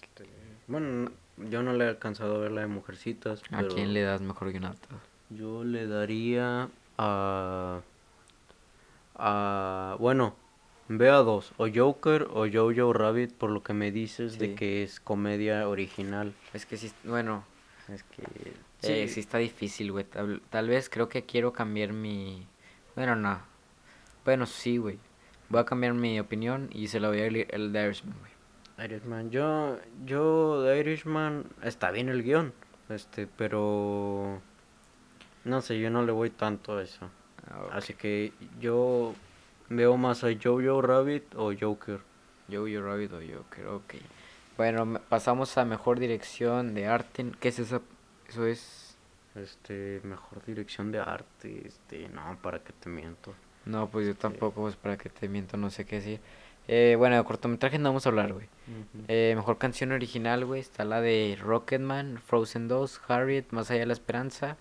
[0.03, 0.25] Este,
[0.69, 3.43] bueno, yo no le he alcanzado a ver la de Mujercitas.
[3.51, 5.01] ¿A quién le das mejor guion adaptado?
[5.31, 6.69] Yo le daría
[6.99, 7.81] a.
[9.17, 9.97] a.
[9.99, 10.37] Bueno,
[10.89, 14.39] ve a dos: o Joker o Jojo Rabbit, por lo que me dices Sí.
[14.39, 16.33] de que es comedia original.
[16.53, 17.45] Es que sí, bueno,
[17.89, 18.23] Es que.
[18.83, 20.05] eh, sí está difícil, güey.
[20.05, 22.47] Tal, tal vez creo que quiero cambiar mi
[22.95, 23.39] bueno, no.
[24.25, 24.99] Bueno, sí, güey.
[25.51, 28.87] Voy a cambiar mi opinión y se la voy a el, el de Irishman, güey.
[28.89, 32.53] Irishman, yo, yo de Irishman está bien el guion,
[32.89, 34.41] este, pero
[35.45, 37.09] no sé, yo no le voy tanto a eso.
[37.51, 37.69] Ah.
[37.73, 39.15] Así que yo
[39.69, 42.01] veo más a Jojo Rabbit o Joker.
[42.51, 43.95] Jojo Rabbit o Joker, ok.
[44.57, 47.27] Bueno, pasamos a mejor dirección de arte.
[47.41, 47.83] ¿Qué es eso?
[48.29, 48.87] Eso es...
[49.35, 53.35] Este, mejor dirección de arte, este, no, para que te miento.
[53.67, 56.21] No, pues yo tampoco, pues para que te miento, no sé qué decir.
[56.69, 58.49] Eh, bueno, de cortometraje no vamos a hablar, güey.
[59.09, 63.87] Eh, mejor canción original, güey, está la de Rocketman, Frozen 2, Harriet, Más allá de
[63.87, 64.57] la esperanza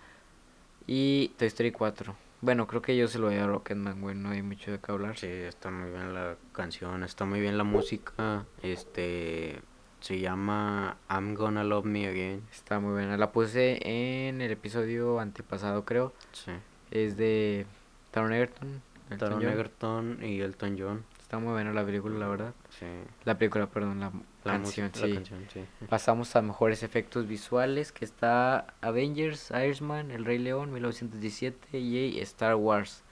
[0.85, 2.15] y Toy Story 4.
[2.45, 4.91] Bueno, creo que yo se lo voy a Rocketman, güey, no hay mucho de qué
[4.91, 5.17] hablar.
[5.17, 9.59] Sí, está muy bien la canción, está muy bien la música, este,
[9.99, 13.17] se llama I'm Gonna Love Me Again, Está muy buena.
[13.17, 16.13] La puse en el episodio antepasado, creo.
[16.33, 16.51] sí.
[16.91, 17.65] Es de
[18.11, 18.79] Taron Egerton.
[19.17, 19.41] Taron.
[19.41, 22.53] Egerton y Elton John, Está muy buena la película, la verdad.
[22.69, 22.85] sí.
[23.23, 24.11] La película, perdón, la,
[24.45, 25.65] La canción, la sí.
[25.89, 32.55] Pasamos a mejores efectos visuales, que está Avengers, Irishman, El Rey León, 1917 y Star
[32.55, 33.03] Wars.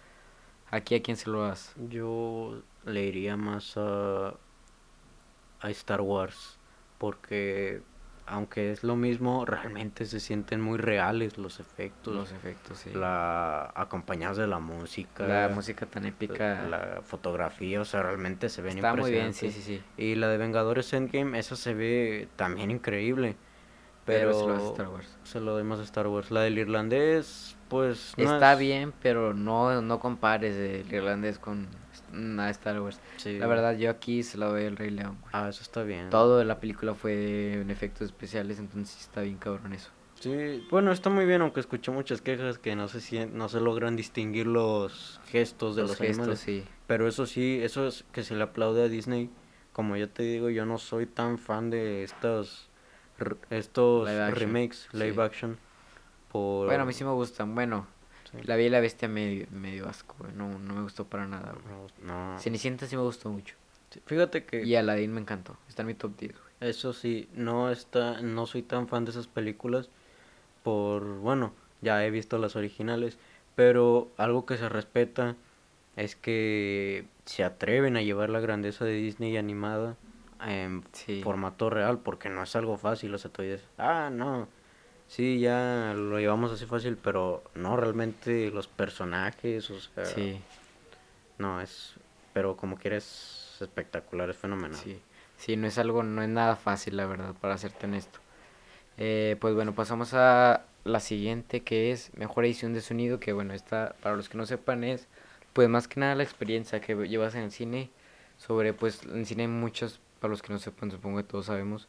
[0.69, 1.73] Aquí a quién se lo das.
[1.89, 4.35] Yo le iría más a,
[5.59, 6.59] a Star Wars,
[6.99, 7.81] porque
[8.25, 12.91] aunque es lo mismo, realmente se sienten muy reales los efectos, Los efectos, sí.
[12.93, 16.65] la acompañados de la música, La música tan épica.
[16.69, 19.65] la fotografía, o sea, realmente se ven está muy bien, sí, impresionantes.
[19.65, 20.03] sí, sí.
[20.03, 23.35] Y la de Vengadores Endgame, esa se ve también increíble.
[24.05, 25.17] Pero, Pero, se lo Star Wars.
[25.23, 26.29] se lo doy más a Star Wars.
[26.29, 31.67] La del irlandés, pues no Está es- bien, pero no, no compares el irlandés con
[32.13, 32.99] nada de Star Wars.
[33.17, 33.37] sí.
[33.37, 35.17] La verdad, yo aquí se lo doy al Rey León.
[35.21, 35.31] güey.
[35.33, 36.09] Ah, eso está bien.
[36.09, 39.89] Todo de la película fue en efectos especiales, entonces sí está bien cabrón eso.
[40.19, 43.97] Sí, bueno, está muy bien, aunque escuché muchas quejas que no se no se logran
[43.97, 46.39] distinguir los gestos de los, gestos, animales.
[46.39, 46.63] sí.
[46.87, 49.29] Pero eso sí, eso es que se le aplaude a Disney.
[49.73, 52.69] Como ya te digo, yo no soy tan fan de estos
[53.49, 55.19] estos Live remakes live sí.
[55.21, 55.57] action.
[56.31, 56.67] Por...
[56.67, 57.53] Bueno, a mí sí me gustan.
[57.53, 57.85] Bueno,
[58.41, 58.47] sí.
[58.47, 60.31] La Bella y la Bestia medio, medio asco, güey.
[60.33, 61.65] No, no me gustó para nada, güey.
[62.05, 62.39] No, no.
[62.39, 63.55] Cenicienta sí me gustó mucho.
[63.89, 65.57] Sí, Fíjate que Y Aladdin me encantó.
[65.69, 66.53] Está en mi top 10, güey.
[66.69, 69.89] Eso sí, no está, no soy tan fan de esas películas
[70.63, 73.17] por, bueno, ya he visto las originales,
[73.55, 75.35] pero algo que se respeta
[75.95, 79.95] es que se atreven a llevar la grandeza de Disney animada
[80.45, 81.21] en Sí.
[81.23, 84.47] formato real, porque no es algo fácil, o sea, tú dices, ah, no,
[85.07, 90.39] sí, ya lo llevamos así fácil, pero no, realmente los personajes, o sea, Sí,
[91.37, 91.95] no, es,
[92.33, 94.79] pero como quieres, espectacular, es fenomenal.
[94.79, 94.99] sí.
[95.37, 98.19] Sí, no es algo, no es nada fácil, la verdad, para serte honesto.
[98.97, 103.53] Eh, pues bueno, pasamos a la siguiente que es mejor edición de sonido, que bueno,
[103.53, 105.07] esta, para los que no sepan, es
[105.53, 107.89] pues más que nada la experiencia que llevas en el cine
[108.37, 111.87] sobre, pues en cine hay muchos, para los que no sepan, supongo que todos sabemos,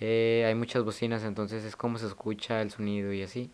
[0.00, 3.50] eh, hay muchas bocinas, entonces es como se escucha el sonido y así.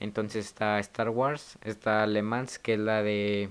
[0.00, 3.50] Entonces está Star Wars, está Le Mans, que es la de,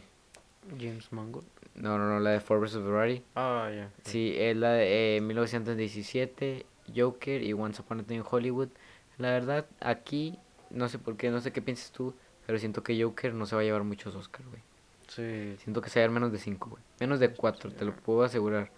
[0.80, 1.48] James Mangold.
[1.76, 3.24] no, no, no, la de Ford vs Ferrari.
[3.36, 3.92] Ah, ya.
[4.04, 6.66] Sí, es la de eh, 1917,
[6.96, 8.70] Joker y Once Upon a Time in Hollywood.
[9.18, 12.14] La verdad, aquí, no sé por qué, no sé qué piensas tú,
[12.46, 14.62] pero siento que Joker no se va a llevar muchos Oscars, güey.
[15.08, 16.84] Sí, Siento que se va a llevar menos de 5, güey.
[17.00, 18.72] Menos de 4, te lo puedo asegurar.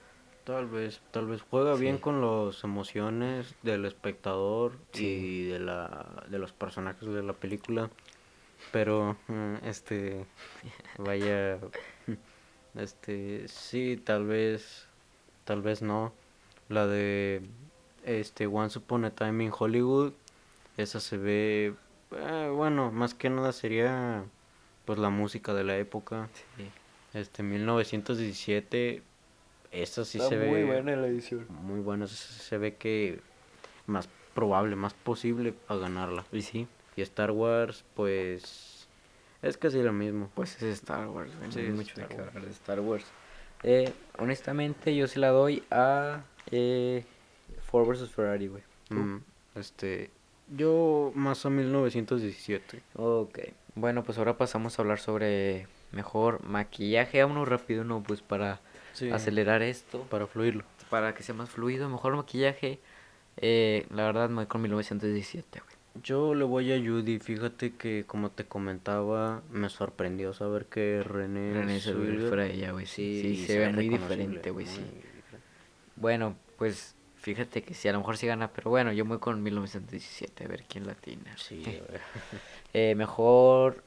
[0.43, 5.05] Tal vez, tal vez juega bien con las emociones del espectador Sí.
[5.05, 7.89] y de la de los personajes de la película,
[8.71, 10.25] pero mm, este
[10.97, 11.59] vaya
[12.75, 14.85] Este, sí, tal vez,
[15.43, 16.13] tal vez no.
[16.69, 17.41] La de,
[18.05, 20.13] este, Once Upon a Time in Hollywood,
[20.77, 21.73] esa se ve,
[22.11, 24.23] eh, bueno, más que nada sería,
[24.85, 26.29] pues, la música de la época.
[26.57, 26.69] Sí.
[27.17, 29.01] Este, 1917,
[29.71, 30.47] esa sí se ve
[30.95, 31.45] la edición.
[31.49, 33.19] muy buena, se, se ve que
[33.85, 36.25] más probable, más posible a ganarla.
[36.31, 38.87] Y sí, Y Star Wars, pues,
[39.41, 40.29] es casi lo mismo.
[40.35, 42.27] pues es Star Wars, no Sí, es mucho de Star qué Wars.
[42.29, 43.05] hablar de Star Wars.
[43.63, 47.03] Eh, honestamente, yo se la doy a eh,
[47.69, 48.63] Ford vs Ferrari, güey.
[48.89, 49.17] Mm,
[49.55, 50.09] este,
[50.55, 52.81] yo más a 1917.
[52.95, 53.39] Ok.
[53.75, 57.21] Bueno, pues ahora pasamos a hablar sobre mejor maquillaje.
[57.21, 58.01] Vámonos rápido, ¿no?
[58.01, 58.59] Pues para
[58.93, 60.63] Sí, acelerar esto, para fluirlo.
[60.89, 61.87] para que sea más fluido.
[61.89, 62.79] Mejor maquillaje.
[63.37, 65.75] Eh, la verdad, me voy con 1917, güey.
[66.03, 71.53] Yo le voy a Judy, fíjate que como te comentaba, me sorprendió saber que René,
[71.53, 72.85] René Zellweger Zellweger- fuera ella, güey.
[72.85, 74.77] Sí, sí, y se, ve muy diferente, güey, sí.
[74.81, 75.07] diferente.
[75.95, 79.41] Bueno, pues fíjate que sí, a lo mejor sí gana, pero bueno, yo voy con
[79.43, 81.33] 1917, a ver quién latina.
[81.37, 81.63] Sí.
[82.71, 83.83] Eh, mejor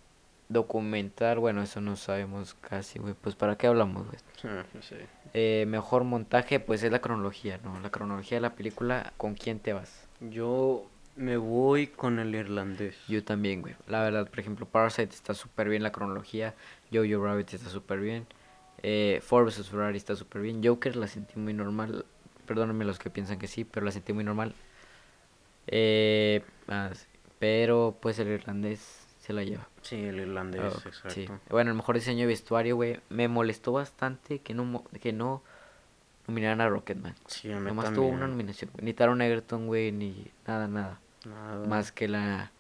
[0.48, 3.14] documental, bueno, eso no sabemos casi, güey.
[3.14, 4.18] Pues para qué hablamos, güey.
[4.44, 4.96] Ah, sí.
[5.34, 7.80] Eh, mejor montaje, pues es la cronología, ¿no?
[7.80, 10.06] La cronología de la película, ¿con quién te vas?
[10.20, 10.86] Yo
[11.16, 12.96] me voy con el irlandés.
[13.08, 13.74] Yo también, güey.
[13.86, 16.54] La verdad, por ejemplo, Parasite está súper bien la cronología.
[16.92, 18.26] Jojo Rabbit está súper bien.
[18.82, 20.62] Eh, Ford vs Ferrari está súper bien.
[20.64, 22.04] Joker la sentí muy normal.
[22.46, 24.54] Perdónenme los que piensan que sí, pero la sentí muy normal.
[25.66, 27.06] Eh, ah, sí.
[27.38, 29.01] Pero pues el irlandés
[29.32, 29.68] se la lleva.
[29.82, 31.10] Sí, el irlandés, Oh, exacto.
[31.10, 31.28] sí.
[31.50, 33.00] Bueno, el mejor diseño de vestuario, güey.
[33.08, 35.42] Me molestó bastante que no, que no
[36.26, 37.14] nominaran a Rocketman.
[37.26, 38.70] Sí, a mí Nomás tuvo una nominación.
[38.80, 41.00] Ni Taron Egerton, güey, ni nada, nada.
[41.24, 41.66] Nada.
[41.66, 42.50] Más que la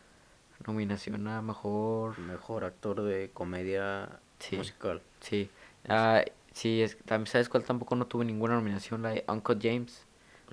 [0.66, 2.18] nominación a mejor.
[2.18, 4.08] Mejor actor de comedia
[4.38, 4.56] Sí.
[4.56, 5.00] musical.
[5.20, 5.50] Sí.
[5.88, 10.06] Ah, sí, es, también sabes cuál tampoco no tuvo ninguna nominación, la de Uncle James.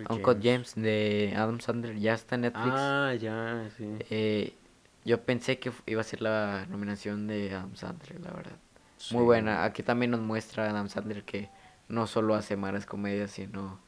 [0.09, 2.67] Uncle James de Adam Sandler ya está en Netflix.
[2.73, 3.85] Ah, ya, sí.
[4.09, 4.53] Eh,
[5.05, 8.57] yo pensé que iba a ser la nominación de Adam Sandler, la verdad.
[8.97, 9.15] Sí.
[9.15, 9.63] Muy buena.
[9.63, 11.49] Aquí también nos muestra Adam Sandler que
[11.87, 13.79] no solo hace malas comedias, sino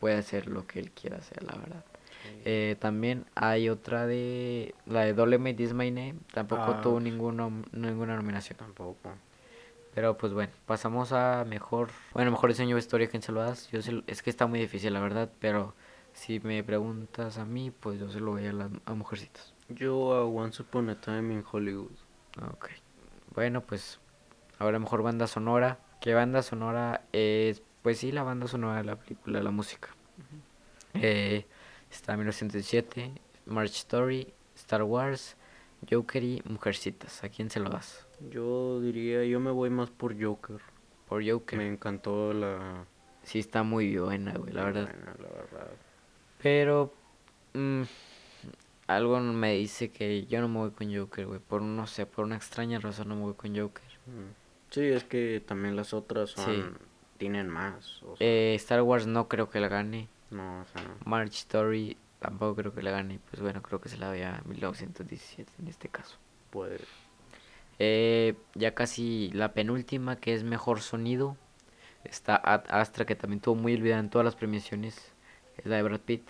[0.00, 1.84] puede hacer lo que él quiera hacer, la verdad.
[2.22, 2.40] Sí.
[2.44, 7.50] Eh, también hay otra de la de Doleme This My Name, tampoco Ah, tuvo ninguno,
[7.72, 8.58] ninguna nominación.
[8.58, 9.10] Tampoco.
[9.94, 13.68] Pero pues bueno, pasamos a mejor, bueno, mejor diseño de vestuario, ¿quién se lo das?
[13.70, 15.74] Yo se es que está muy difícil, la verdad, pero
[16.14, 19.51] si me preguntas a mí, pues yo se lo voy a las a mujercitas.
[19.74, 21.92] Yo a Once Upon a Time in Hollywood.
[22.52, 22.68] Ok.
[23.34, 24.00] Bueno, pues
[24.58, 25.78] ahora mejor banda sonora.
[26.00, 27.62] ¿Qué banda sonora es?
[27.82, 29.88] Pues sí, la banda sonora de la película, la música.
[30.94, 31.46] Eh,
[31.90, 33.12] está 1917,
[33.46, 35.36] March Story, Star Wars,
[35.90, 37.24] Joker y Mujercitas.
[37.24, 38.06] ¿A quién se lo das?
[38.30, 40.60] Yo diría, yo me voy más por Joker.
[41.08, 41.58] Por Joker.
[41.58, 42.84] Me encantó la...
[43.22, 44.84] Sí, está muy buena, güey, la verdad.
[44.84, 45.70] buena, la verdad.
[46.42, 46.92] Pero
[47.54, 47.82] mm,
[48.96, 51.40] algo me dice que yo no me voy con Joker, güey.
[51.40, 53.84] Por no sé, por una extraña razón no me voy con Joker.
[54.06, 54.32] Mm.
[54.70, 56.44] Sí, es que también las otras son...
[56.54, 56.62] Sí.
[57.18, 58.02] Tienen más.
[58.02, 60.08] O sea, Eh, Star Wars no creo que la gane.
[60.30, 60.94] no, o sea, no.
[61.04, 63.20] March Story tampoco creo que la gane.
[63.30, 66.16] Pues bueno, creo que se la doy a 1917 en este caso.
[66.50, 66.78] Puede...
[67.78, 71.36] Eh, ya casi la penúltima, que es mejor sonido.
[72.04, 75.12] Está Ad Astra, que también tuvo muy olvidada en todas las premiaciones.
[75.56, 76.28] Es la de Brad Pitt.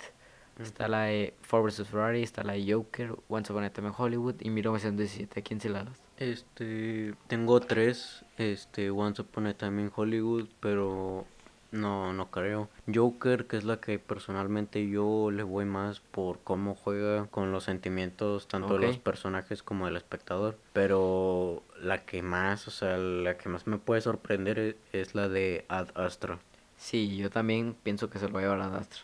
[0.63, 3.95] Está la de Ford vs Ferrari, está la de Joker, Once Upon a Time in
[3.97, 5.41] Hollywood y 1917.
[5.41, 6.01] ¿A quién se la das?
[6.19, 11.27] Este, tengo tres, este, Once Upon a Time in Hollywood, pero
[11.73, 12.69] no, no creo.
[12.93, 17.65] Joker, que es la que personalmente yo le voy más por cómo juega con los
[17.65, 23.39] sentimientos tanto de los personajes como del espectador, pero la que más, o sea, la
[23.39, 26.39] que más me puede sorprender e- es, la de Ad Astra.
[26.77, 29.01] Sí, yo también pienso que se lo va a llevar a Astra.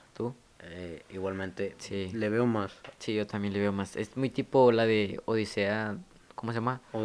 [0.60, 2.10] Eh, igualmente, Sí.
[2.12, 2.72] le veo más.
[2.98, 3.96] Sí, yo también le veo más.
[3.96, 5.96] Es muy tipo la de Odisea,
[6.34, 6.80] ¿cómo se llama?
[6.92, 7.04] O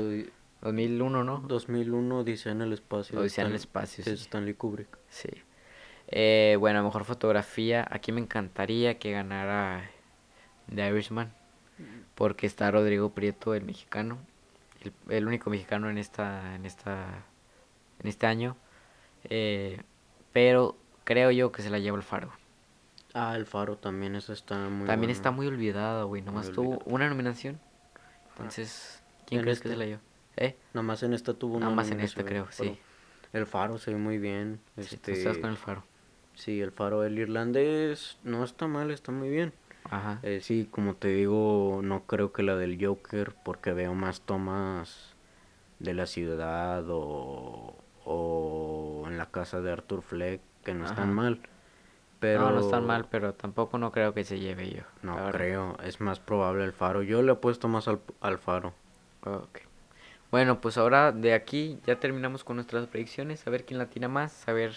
[0.61, 1.39] 2001, ¿no?
[1.39, 3.19] 2001, Dice en el espacio.
[3.19, 4.23] Odisea en el espacio, de sí.
[4.23, 4.97] Stanley Kubrick.
[5.09, 5.29] Sí.
[6.07, 7.85] Eh, bueno, mejor fotografía.
[7.89, 9.89] Aquí me encantaría que ganara
[10.73, 11.33] The Irishman.
[12.15, 14.17] Porque está Rodrigo Prieto, el mexicano.
[14.81, 16.55] El, el único mexicano en esta.
[16.55, 17.25] en esta.
[17.99, 18.55] en este año.
[19.25, 19.81] Eh,
[20.31, 22.31] pero creo yo que se la lleva el faro.
[23.13, 25.11] Ah, el faro también, esa está muy También buena.
[25.11, 26.21] está muy olvidado, güey.
[26.21, 27.59] Nomás Muy tuvo una nominación.
[28.31, 30.01] Entonces, ¿quién En crees que se la lleva?
[30.37, 30.57] ¿Eh?
[30.73, 32.79] Nada más en esta tuvo una Nada más en esta, creo, sí.
[33.31, 34.59] El faro se ve muy bien.
[34.77, 35.83] Sí, tú Este, estás con el faro.
[36.33, 39.53] sí, el faro el irlandés no está mal, está muy bien.
[39.83, 40.19] Ajá.
[40.23, 45.13] Eh, sí, como te digo, no creo que la del Joker porque veo más tomas
[45.79, 48.83] de la ciudad o, o
[49.33, 50.93] casa de Arthur Fleck, que no Ajá.
[50.93, 51.39] están mal.
[52.23, 54.83] Pero No, no están mal, pero tampoco no creo que se lleve yo.
[55.01, 57.03] No creo, es más probable el faro.
[57.03, 58.73] Yo le apuesto más al, al faro.
[59.25, 59.59] Ok.
[60.31, 64.07] Bueno, pues ahora de aquí ya terminamos con nuestras predicciones, a ver quién la tiene
[64.07, 64.73] más, a ver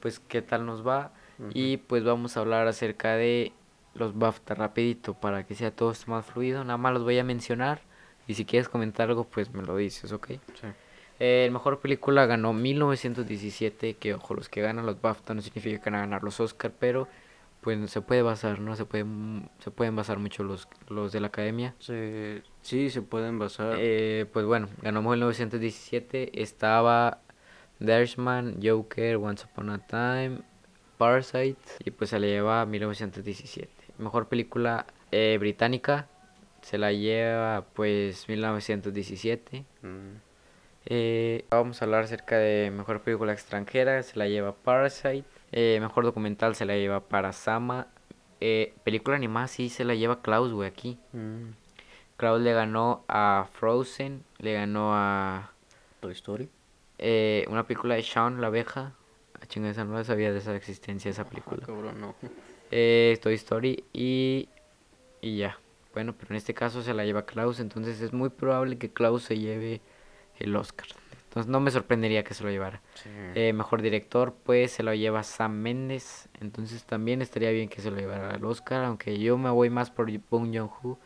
[0.00, 1.12] pues qué tal nos va
[1.52, 3.52] y pues vamos a hablar acerca de
[3.94, 7.24] los BAFTA rapidito para que sea todo esto más fluido, nada más los voy a
[7.24, 7.82] mencionar
[8.26, 10.26] y si quieres comentar algo pues me lo dices, ¿ok?
[10.54, 10.68] Sí.
[11.20, 15.78] Eh, el mejor película ganó 1917, que ojo, los que ganan los BAFTA no significa
[15.82, 17.08] que van a ganar los Oscar, pero
[17.60, 18.76] pues se puede basar, ¿no?
[18.76, 21.74] Se pueden, se pueden basar mucho los, los de la academia.
[21.80, 23.76] Se- sí, se pueden basar.
[23.78, 26.40] Eh, pues bueno, ganó 1917.
[26.40, 27.18] Estaba
[27.80, 30.38] Dershman, Joker, Once Upon a Time,
[30.98, 31.56] Parasite.
[31.84, 33.68] Y pues se la lleva 1917.
[33.98, 36.06] Mejor película eh, británica.
[36.62, 39.64] Se la lleva pues 1917.
[39.82, 39.88] Mm,
[40.86, 44.02] Eh, vamos a hablar acerca de mejor película extranjera.
[44.02, 45.24] Se la lleva Parasite.
[45.52, 47.88] Eh, mejor documental se la lleva Parasama.
[48.40, 50.98] Eh, película animada sí se la lleva Klaus, güey, aquí.
[51.12, 51.50] mm,
[52.16, 55.52] Klaus le ganó a Frozen, le ganó a
[56.00, 56.48] Toy Story.
[56.98, 58.92] eh, una película de Shaun la abeja.
[59.40, 61.64] A chinga, esa no sabía de esa existencia esa Ah, película.
[61.64, 62.14] cabrón, no.
[62.72, 64.48] Eh, Toy Story y,
[65.20, 65.58] y ya.
[65.94, 69.22] Bueno, pero en este caso se la lleva Klaus, entonces es muy probable que Klaus
[69.24, 69.80] se lleve
[70.40, 70.86] el Oscar.
[71.24, 72.80] Entonces no me sorprendería que se lo llevara.
[72.94, 73.10] Sí.
[73.34, 76.28] Eh, mejor director, pues se lo lleva Sam Mendes.
[76.40, 78.84] Entonces también estaría bien que se lo llevara al Oscar.
[78.84, 80.98] Aunque yo me voy más por Bong Joon-ho.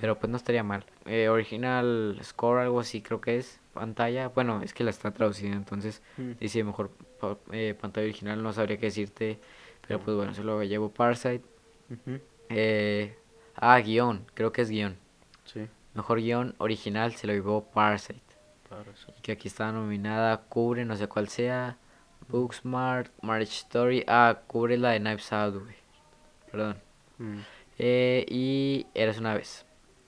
[0.00, 0.84] Pero pues no estaría mal.
[1.04, 3.60] Eh, original score, algo así creo que es.
[3.72, 4.28] Pantalla.
[4.28, 5.52] Bueno, es que la está traducida.
[5.54, 6.32] Entonces Mm.
[6.40, 6.90] dice mejor
[7.52, 8.42] eh, pantalla original.
[8.42, 9.38] No sabría qué decirte.
[9.86, 11.42] Pero pues bueno, se lo llevo Parasite.
[11.90, 12.18] Ujú,
[12.50, 13.16] Eh,
[13.56, 14.24] ah, guion.
[14.34, 14.96] Creo que es guion.
[15.44, 15.66] Sí.
[15.94, 17.64] Mejor guion original se lo llevó
[19.22, 21.76] Que aquí está nominada, cubre, no sé cuál sea,
[22.28, 25.76] Booksmart, Marriage Story, ah, cubre la de Knives Out, güey,
[26.50, 26.76] perdón,
[27.18, 27.38] Mm,
[27.78, 29.64] eh, y Eres una vez,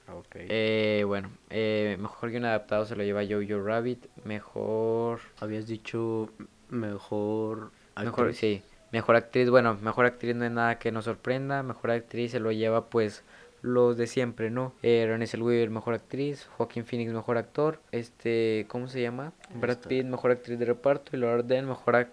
[0.08, 0.26] ok.
[0.36, 6.30] eh, bueno, eh, mejor guion adaptado se lo lleva Jojo Rabbit, mejor, Habías dicho
[6.68, 7.70] mejor.
[7.96, 8.38] mejor, actriz.
[8.38, 8.62] sí,
[8.92, 12.50] mejor actriz, bueno, mejor actriz no es nada que nos sorprenda, mejor actriz se lo
[12.52, 13.22] lleva pues
[13.66, 14.72] los de siempre, ¿no?
[14.82, 19.32] Eh, Renée Zellweger, mejor actriz, Joaquin Phoenix, mejor actor, este, ¿cómo se llama?
[19.54, 19.78] Brad.
[19.78, 22.08] Pitt, mejor actriz de reparto y Laura Dern, mejor, ac-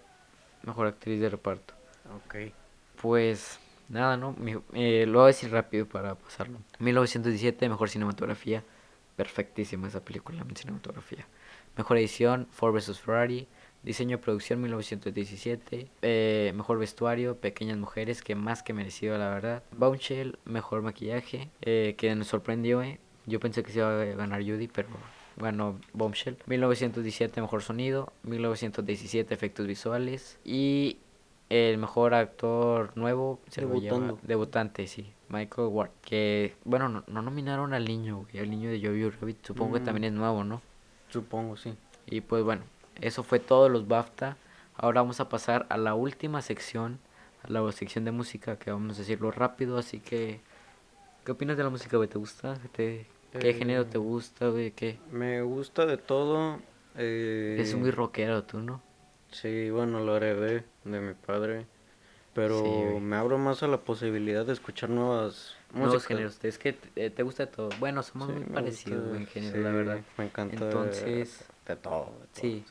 [0.63, 1.73] mejor actriz de reparto.
[2.25, 2.35] Ok.
[3.01, 4.33] Pues nada, ¿no?
[4.33, 6.57] Mi- eh, lo voy a decir rápido para pasarlo.
[6.79, 8.63] 1917, mejor cinematografía.
[9.15, 11.25] Perfectísima esa película en cinematografía.
[11.77, 13.47] Mejor edición, Ford vs Ferrari.
[13.83, 15.87] Diseño y producción, 1917.
[16.01, 19.63] Eh, mejor vestuario, Pequeñas Mujeres, que más que merecido, la verdad.
[19.75, 22.99] Bombshell, mejor maquillaje, eh, que nos sorprendió, eh.
[23.25, 24.89] Yo pensé que se iba a ganar Judy, pero
[25.37, 26.37] bueno, Bombshell.
[26.47, 28.11] 1917, mejor sonido.
[28.23, 30.37] 1917, efectos visuales.
[30.45, 30.97] Y
[31.49, 34.19] el mejor actor nuevo se lo lleva- Debutando.
[34.23, 35.91] debutante, sí, Michael Ward.
[36.03, 39.45] Que, bueno, no, no nominaron al niño, güey, al niño de Jojo Rabbit.
[39.45, 39.85] Supongo que Mm.
[39.85, 40.61] también es nuevo, ¿no?
[41.09, 41.73] Supongo, sí.
[42.07, 42.63] Y pues bueno,
[43.01, 44.37] eso fue todo los BAFTA.
[44.75, 46.99] Ahora vamos a pasar a la última sección,
[47.43, 49.77] a la sección de música, que vamos a decirlo rápido.
[49.77, 50.39] Así que,
[51.25, 52.09] ¿qué opinas de la música, güey?
[52.09, 52.55] ¿Te gusta?
[52.75, 53.05] ¿Te-
[53.39, 54.71] ¿Qué Eh, género te gusta, güey?
[54.71, 54.99] ¿Qué?
[55.11, 56.59] Me gusta de todo.
[56.97, 58.81] Eh, Es muy rockero tú, ¿no?
[59.31, 61.65] Sí, bueno, lo heredé de mi padre.
[62.33, 66.07] Pero Sí, me abro más a la posibilidad de escuchar nuevas Nuevos músicas.
[66.07, 66.39] géneros.
[66.43, 67.69] Es que te, te gusta todo.
[67.79, 69.99] Bueno, somos Sí, muy parecidos, gusta, en género, sí, la verdad.
[70.17, 72.05] Me encanta Entonces, de todo.
[72.05, 72.65] de todo, sí.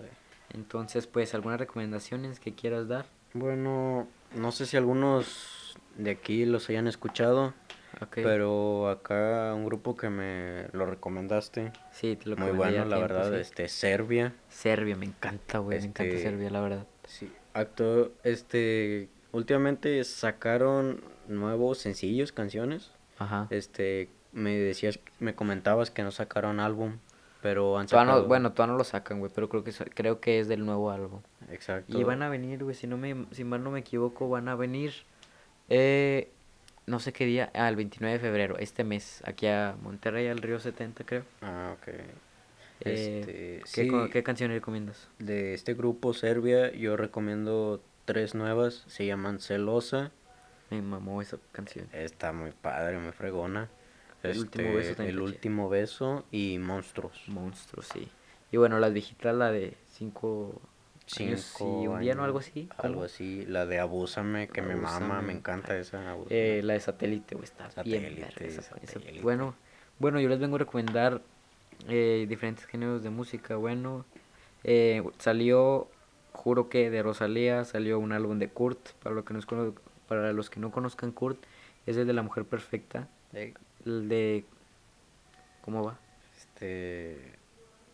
[0.51, 3.07] Entonces, pues, ¿algunas recomendaciones que quieras dar?
[3.34, 7.55] Bueno, no sé si algunos de aquí los hayan escuchado,
[8.14, 13.14] pero acá un grupo que me lo recomendaste, sí, te lo muy bueno, la tiempo,
[13.14, 13.40] verdad, sí.
[13.40, 14.34] este Serbia.
[14.49, 16.86] Serbia, me encanta, güey, me encanta Este, Serbia, la verdad.
[17.07, 22.90] Sí, acto, este, últimamente sacaron nuevos sencillos, canciones.
[23.18, 23.47] Ajá.
[23.51, 26.99] Este, me decías, me comentabas que no sacaron álbum,
[27.43, 28.28] pero han Todavía no- sacado.
[28.28, 31.20] bueno, todavía no lo sacan, güey, pero creo que creo que es del nuevo álbum.
[31.51, 31.99] exacto.
[31.99, 34.55] Y van a venir, güey, si no me si mal no me equivoco, van a
[34.55, 34.93] venir
[35.68, 36.30] eh
[36.86, 40.38] no sé qué día, ah, el 29 de febrero, este mes, aquí a Monterrey al
[40.38, 41.22] Río 70, creo.
[41.40, 41.88] Ah, ok.
[42.84, 43.32] Eh, Este,
[43.72, 45.09] ¿qué, sí, ¿Qué canción recomiendas?
[45.20, 50.11] de este grupo Serbia, yo recomiendo tres nuevas, se llaman Celosa,
[50.70, 51.86] Me mamó esa canción.
[51.93, 53.68] está muy padre, muy fregona.
[54.23, 57.23] El último Este, beso también El está último beso y Monstruos.
[57.29, 58.09] Monstruo, sí.
[58.51, 60.61] Y bueno, las viejitas, la de 5
[61.18, 62.23] años Cinco y un día, ¿no?
[62.23, 62.68] años, Algo así.
[62.79, 66.16] Algo así, la de Abúsame, que me mama, me encanta esa.
[66.31, 68.77] Eh, la de satélite, güey, está bien verga esa-.
[69.23, 69.55] Bueno,
[69.99, 71.20] bueno, yo les vengo a recomendar
[71.89, 73.57] eh, diferentes géneros de música.
[73.57, 74.05] Bueno,
[74.64, 75.89] eh, salió
[76.33, 78.93] Juro que de Rosalía salió un álbum de Kurt.
[79.03, 79.75] Para, lo que no es cono-
[80.09, 81.39] para los que no conozcan Kurt,
[81.87, 83.09] es el de La Mujer Perfecta.
[83.87, 84.45] El de...
[85.62, 85.99] ¿Cómo va?
[86.37, 87.39] Este.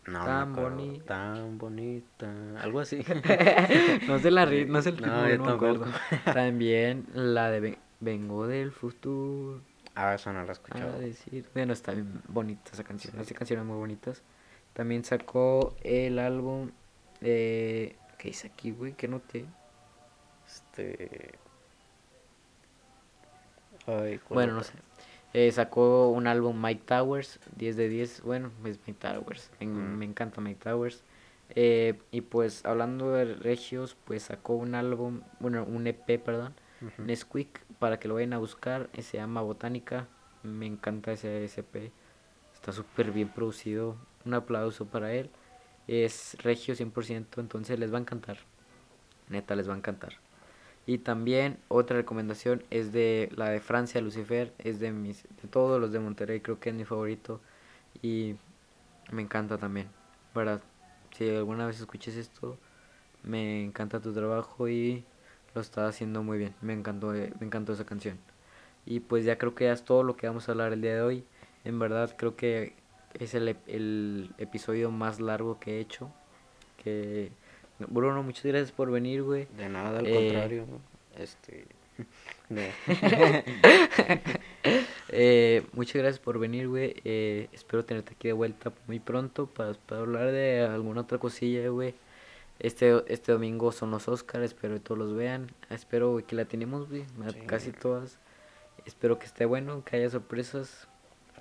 [0.07, 2.31] No, Tan boni- Tan bonita.
[2.61, 2.97] Algo así.
[4.07, 5.85] no sé la ri- no sé el No, ritmo, yo no me acuerdo.
[6.33, 9.61] También la de Ven- Vengo del futuro
[9.95, 10.97] ah, eso no lo he a escuchado.
[10.99, 11.47] decir.
[11.53, 13.19] Bueno, está bien bonita esa canción.
[13.19, 14.23] Hace canciones muy bonitas.
[14.73, 16.71] También sacó el álbum.
[17.21, 18.93] Eh, ¿Qué dice aquí, güey?
[18.93, 19.45] ¿Qué noté?
[20.47, 21.37] Este.
[23.85, 24.73] Ay, ¿cuál Bueno, no sé.
[25.33, 28.21] Eh, sacó un álbum Mike Towers, 10 de 10.
[28.23, 29.51] Bueno, es Mike Towers.
[29.59, 29.97] Me, Mm.
[29.97, 31.03] me encanta Mike Towers.
[31.55, 37.03] Eh, y pues hablando de Regios, pues sacó un álbum, bueno, un EP, perdón, Ujú.
[37.03, 38.89] Nesquik, para que lo vayan a buscar.
[38.99, 40.07] Se llama Botánica.
[40.43, 41.91] Me encanta ese SP.
[42.53, 43.97] Está súper bien producido.
[44.25, 45.29] Un aplauso para él.
[45.87, 48.37] Es Regio 100%, entonces les va a encantar.
[49.27, 50.13] Neta, les va a encantar.
[50.89, 54.51] Y también otra recomendación es de la de Francia, Lucifer.
[54.57, 57.41] Es de mis, de todos los de Monterrey, creo que es mi favorito.
[58.01, 58.37] Y
[59.11, 59.87] me encanta también.
[60.33, 60.61] ¿Verdad?
[61.15, 62.57] Si alguna vez escuches esto,
[63.21, 65.05] me encanta tu trabajo y
[65.53, 66.55] lo estás haciendo muy bien.
[66.61, 68.17] Me encantó, eh, me encantó esa canción.
[68.87, 70.95] Y pues ya creo que ya es todo lo que vamos a hablar el día
[70.95, 71.23] de hoy.
[71.65, 72.73] En verdad creo que
[73.13, 76.11] es el, el episodio más largo que he hecho.
[76.83, 77.31] Que
[77.87, 79.47] Bruno, muchas gracias por venir, güey.
[79.57, 80.65] De nada, al Eh, contrario.
[81.17, 81.65] Este.
[82.49, 82.61] no.
[85.11, 86.95] Eh, muchas gracias por venir, güey.
[87.03, 91.67] Eh, espero tenerte aquí de vuelta muy pronto para, para hablar de alguna otra cosilla,
[91.69, 91.95] güey.
[92.59, 95.51] Este, este domingo son los Oscars, espero que todos los vean.
[95.71, 97.39] Espero güey, que la tenemos, güey, Sí.
[97.47, 98.19] casi todas.
[98.85, 100.87] Espero que esté bueno, que haya sorpresas,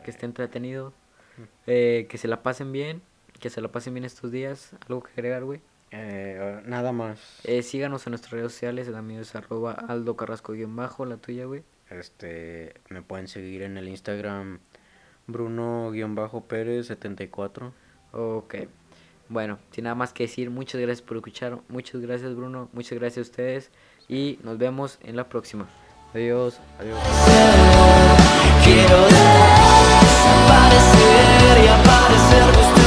[0.05, 0.93] que esté entretenido,
[1.67, 3.03] eh, que se la pasen bien,
[3.39, 4.73] que se la pasen bien estos días.
[4.89, 5.61] ¿Algo que agregar, güey?
[5.91, 7.41] Eh, nada más.
[7.45, 11.65] Eh, síganos en nuestras redes sociales, el mío es arroba Aldo Carrasco-bajo, la tuya, güey.
[11.91, 12.75] Este.
[12.91, 14.59] Me pueden seguir en el Instagram
[15.27, 17.73] Bruno-Pérez74.
[18.13, 18.55] Ok.
[19.29, 21.59] Bueno, sin nada más que decir, muchas gracias por escuchar.
[21.69, 22.69] Muchas gracias, Bruno.
[22.73, 23.71] Muchas gracias a ustedes.
[24.09, 25.69] Y nos vemos en la próxima.
[26.15, 26.59] Adiós.
[26.79, 26.99] Adiós.
[28.65, 29.07] Quiero
[30.01, 32.78] desaparecer y aparecer